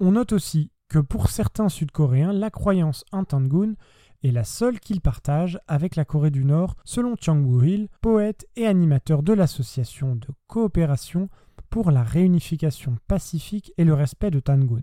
On 0.00 0.12
note 0.12 0.32
aussi 0.32 0.70
que 0.88 0.98
pour 0.98 1.28
certains 1.28 1.68
Sud-Coréens, 1.68 2.32
la 2.32 2.50
croyance 2.50 3.04
en 3.12 3.24
Tangun 3.24 3.74
est 4.22 4.32
la 4.32 4.44
seule 4.44 4.80
qu'ils 4.80 5.00
partagent 5.00 5.58
avec 5.66 5.96
la 5.96 6.04
Corée 6.04 6.30
du 6.30 6.44
Nord, 6.44 6.76
selon 6.84 7.14
Chang 7.18 7.42
Woo-il, 7.42 7.88
poète 8.00 8.46
et 8.56 8.66
animateur 8.66 9.22
de 9.22 9.32
l'association 9.32 10.16
de 10.16 10.28
coopération 10.46 11.28
pour 11.70 11.90
la 11.90 12.02
réunification 12.02 12.96
pacifique 13.06 13.72
et 13.78 13.84
le 13.84 13.94
respect 13.94 14.30
de 14.30 14.40
Tangun. 14.40 14.82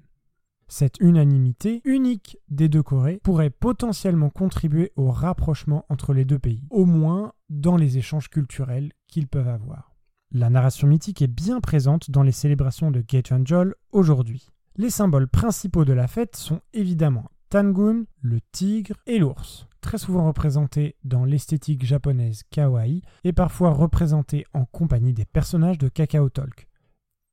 Cette 0.70 1.00
unanimité 1.00 1.82
unique 1.86 2.38
des 2.50 2.68
deux 2.68 2.84
Corées 2.84 3.22
pourrait 3.24 3.50
potentiellement 3.50 4.30
contribuer 4.30 4.92
au 4.98 5.12
rapprochement 5.12 5.86
entre 5.90 6.14
les 6.14 6.26
deux 6.26 6.40
pays, 6.40 6.68
au 6.70 6.84
moins 6.84 7.32
dans 7.50 7.78
les 7.78 7.98
échanges 7.98 8.30
culturels 8.30 8.92
qu'ils 9.08 9.28
peuvent 9.28 9.48
avoir. 9.48 9.96
La 10.32 10.50
narration 10.50 10.88
mythique 10.88 11.22
est 11.22 11.28
bien 11.28 11.62
présente 11.62 12.12
dans 12.12 12.22
les 12.22 12.34
célébrations 12.34 12.92
de 12.92 13.02
Gecheonjol 13.08 13.76
aujourd'hui. 13.94 14.50
Les 14.76 14.90
symboles 14.90 15.30
principaux 15.30 15.86
de 15.86 15.94
la 15.94 16.08
fête 16.08 16.36
sont 16.36 16.60
évidemment 16.74 17.32
Tangun, 17.50 18.04
le 18.22 18.42
tigre 18.52 18.98
et 19.06 19.20
l'ours, 19.20 19.68
très 19.80 19.98
souvent 19.98 20.28
représentés 20.28 20.98
dans 21.06 21.24
l'esthétique 21.24 21.86
japonaise 21.86 22.44
kawaii 22.52 23.04
et 23.24 23.32
parfois 23.32 23.72
représentés 23.72 24.46
en 24.54 24.66
compagnie 24.66 25.14
des 25.14 25.26
personnages 25.26 25.78
de 25.78 25.88
Kakao 25.88 26.28
Talk. 26.28 26.68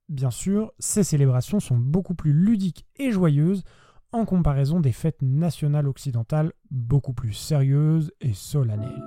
Bien 0.09 0.31
sûr, 0.31 0.71
ces 0.77 1.03
célébrations 1.03 1.59
sont 1.59 1.77
beaucoup 1.77 2.13
plus 2.13 2.33
ludiques 2.33 2.85
et 2.97 3.11
joyeuses 3.11 3.63
en 4.11 4.25
comparaison 4.25 4.79
des 4.79 4.91
fêtes 4.91 5.21
nationales 5.21 5.87
occidentales 5.87 6.53
beaucoup 6.69 7.13
plus 7.13 7.33
sérieuses 7.33 8.11
et 8.21 8.33
solennelles. 8.33 9.03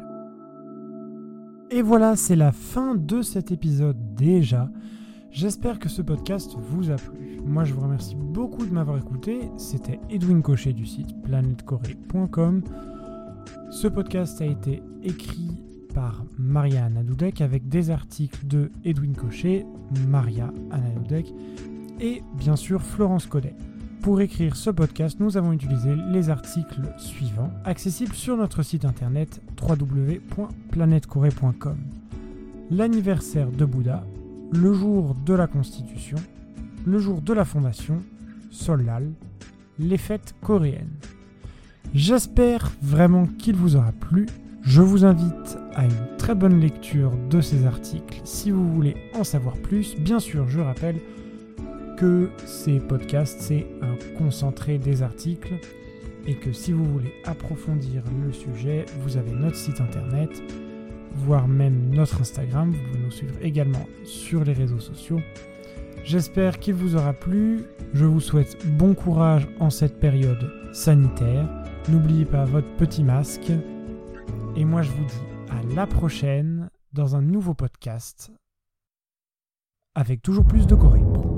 Et 1.70 1.82
voilà, 1.82 2.16
c'est 2.16 2.36
la 2.36 2.52
fin 2.52 2.94
de 2.94 3.22
cet 3.22 3.52
épisode 3.52 4.14
déjà. 4.14 4.70
J'espère 5.30 5.78
que 5.78 5.88
ce 5.88 6.02
podcast 6.02 6.56
vous 6.58 6.90
a 6.90 6.96
plu. 6.96 7.40
Moi, 7.44 7.64
je 7.64 7.74
vous 7.74 7.82
remercie 7.82 8.16
beaucoup 8.16 8.64
de 8.64 8.72
m'avoir 8.72 8.98
écouté. 8.98 9.50
C'était 9.58 10.00
Edwin 10.08 10.42
Cochet 10.42 10.72
du 10.72 10.86
site 10.86 11.20
planetcorée.com. 11.22 12.62
Ce 13.70 13.86
podcast 13.86 14.40
a 14.40 14.46
été 14.46 14.82
écrit 15.02 15.62
par 15.98 16.24
Maria 16.38 16.84
Anadoudek 16.84 17.40
avec 17.40 17.68
des 17.68 17.90
articles 17.90 18.46
de 18.46 18.70
Edwin 18.84 19.16
Cochet, 19.16 19.66
Maria 20.06 20.52
Anadoudek 20.70 21.34
et 21.98 22.22
bien 22.34 22.54
sûr 22.54 22.82
Florence 22.82 23.26
Codet. 23.26 23.56
Pour 24.00 24.20
écrire 24.20 24.54
ce 24.54 24.70
podcast, 24.70 25.18
nous 25.18 25.36
avons 25.36 25.52
utilisé 25.52 25.96
les 26.12 26.30
articles 26.30 26.82
suivants, 26.98 27.50
accessibles 27.64 28.14
sur 28.14 28.36
notre 28.36 28.62
site 28.62 28.84
internet 28.84 29.42
www.planetcorée.com. 29.60 31.78
L'anniversaire 32.70 33.50
de 33.50 33.64
Bouddha, 33.64 34.06
le 34.52 34.72
jour 34.72 35.16
de 35.26 35.34
la 35.34 35.48
Constitution, 35.48 36.18
le 36.86 37.00
jour 37.00 37.22
de 37.22 37.32
la 37.32 37.44
fondation, 37.44 38.04
Solal, 38.52 39.10
les 39.80 39.98
fêtes 39.98 40.36
coréennes. 40.42 40.94
J'espère 41.92 42.70
vraiment 42.82 43.26
qu'il 43.26 43.56
vous 43.56 43.74
aura 43.74 43.90
plu 43.90 44.26
je 44.62 44.82
vous 44.82 45.04
invite 45.04 45.58
à 45.74 45.84
une 45.84 46.16
très 46.18 46.34
bonne 46.34 46.60
lecture 46.60 47.12
de 47.30 47.40
ces 47.40 47.64
articles 47.64 48.20
si 48.24 48.50
vous 48.50 48.72
voulez 48.72 48.96
en 49.14 49.24
savoir 49.24 49.56
plus. 49.56 49.96
Bien 49.96 50.20
sûr, 50.20 50.48
je 50.48 50.60
rappelle 50.60 50.96
que 51.96 52.30
ces 52.44 52.78
podcasts, 52.78 53.40
c'est 53.40 53.66
un 53.82 53.96
concentré 54.18 54.78
des 54.78 55.02
articles 55.02 55.54
et 56.26 56.34
que 56.34 56.52
si 56.52 56.72
vous 56.72 56.84
voulez 56.84 57.12
approfondir 57.24 58.02
le 58.24 58.32
sujet, 58.32 58.84
vous 59.00 59.16
avez 59.16 59.32
notre 59.32 59.56
site 59.56 59.80
internet, 59.80 60.30
voire 61.14 61.48
même 61.48 61.90
notre 61.90 62.20
Instagram. 62.20 62.72
Vous 62.72 62.88
pouvez 62.88 63.04
nous 63.04 63.10
suivre 63.10 63.34
également 63.40 63.86
sur 64.04 64.44
les 64.44 64.52
réseaux 64.52 64.80
sociaux. 64.80 65.20
J'espère 66.04 66.58
qu'il 66.58 66.74
vous 66.74 66.96
aura 66.96 67.12
plu. 67.12 67.64
Je 67.94 68.04
vous 68.04 68.20
souhaite 68.20 68.58
bon 68.76 68.94
courage 68.94 69.48
en 69.60 69.70
cette 69.70 69.98
période 69.98 70.50
sanitaire. 70.72 71.48
N'oubliez 71.88 72.24
pas 72.24 72.44
votre 72.44 72.68
petit 72.76 73.02
masque 73.02 73.50
et 74.58 74.64
moi, 74.64 74.82
je 74.82 74.90
vous 74.90 75.04
dis 75.04 75.22
à 75.50 75.62
la 75.74 75.86
prochaine 75.86 76.68
dans 76.92 77.14
un 77.14 77.22
nouveau 77.22 77.54
podcast 77.54 78.32
avec 79.94 80.20
toujours 80.20 80.44
plus 80.44 80.66
de 80.66 80.74
Corée. 80.74 81.37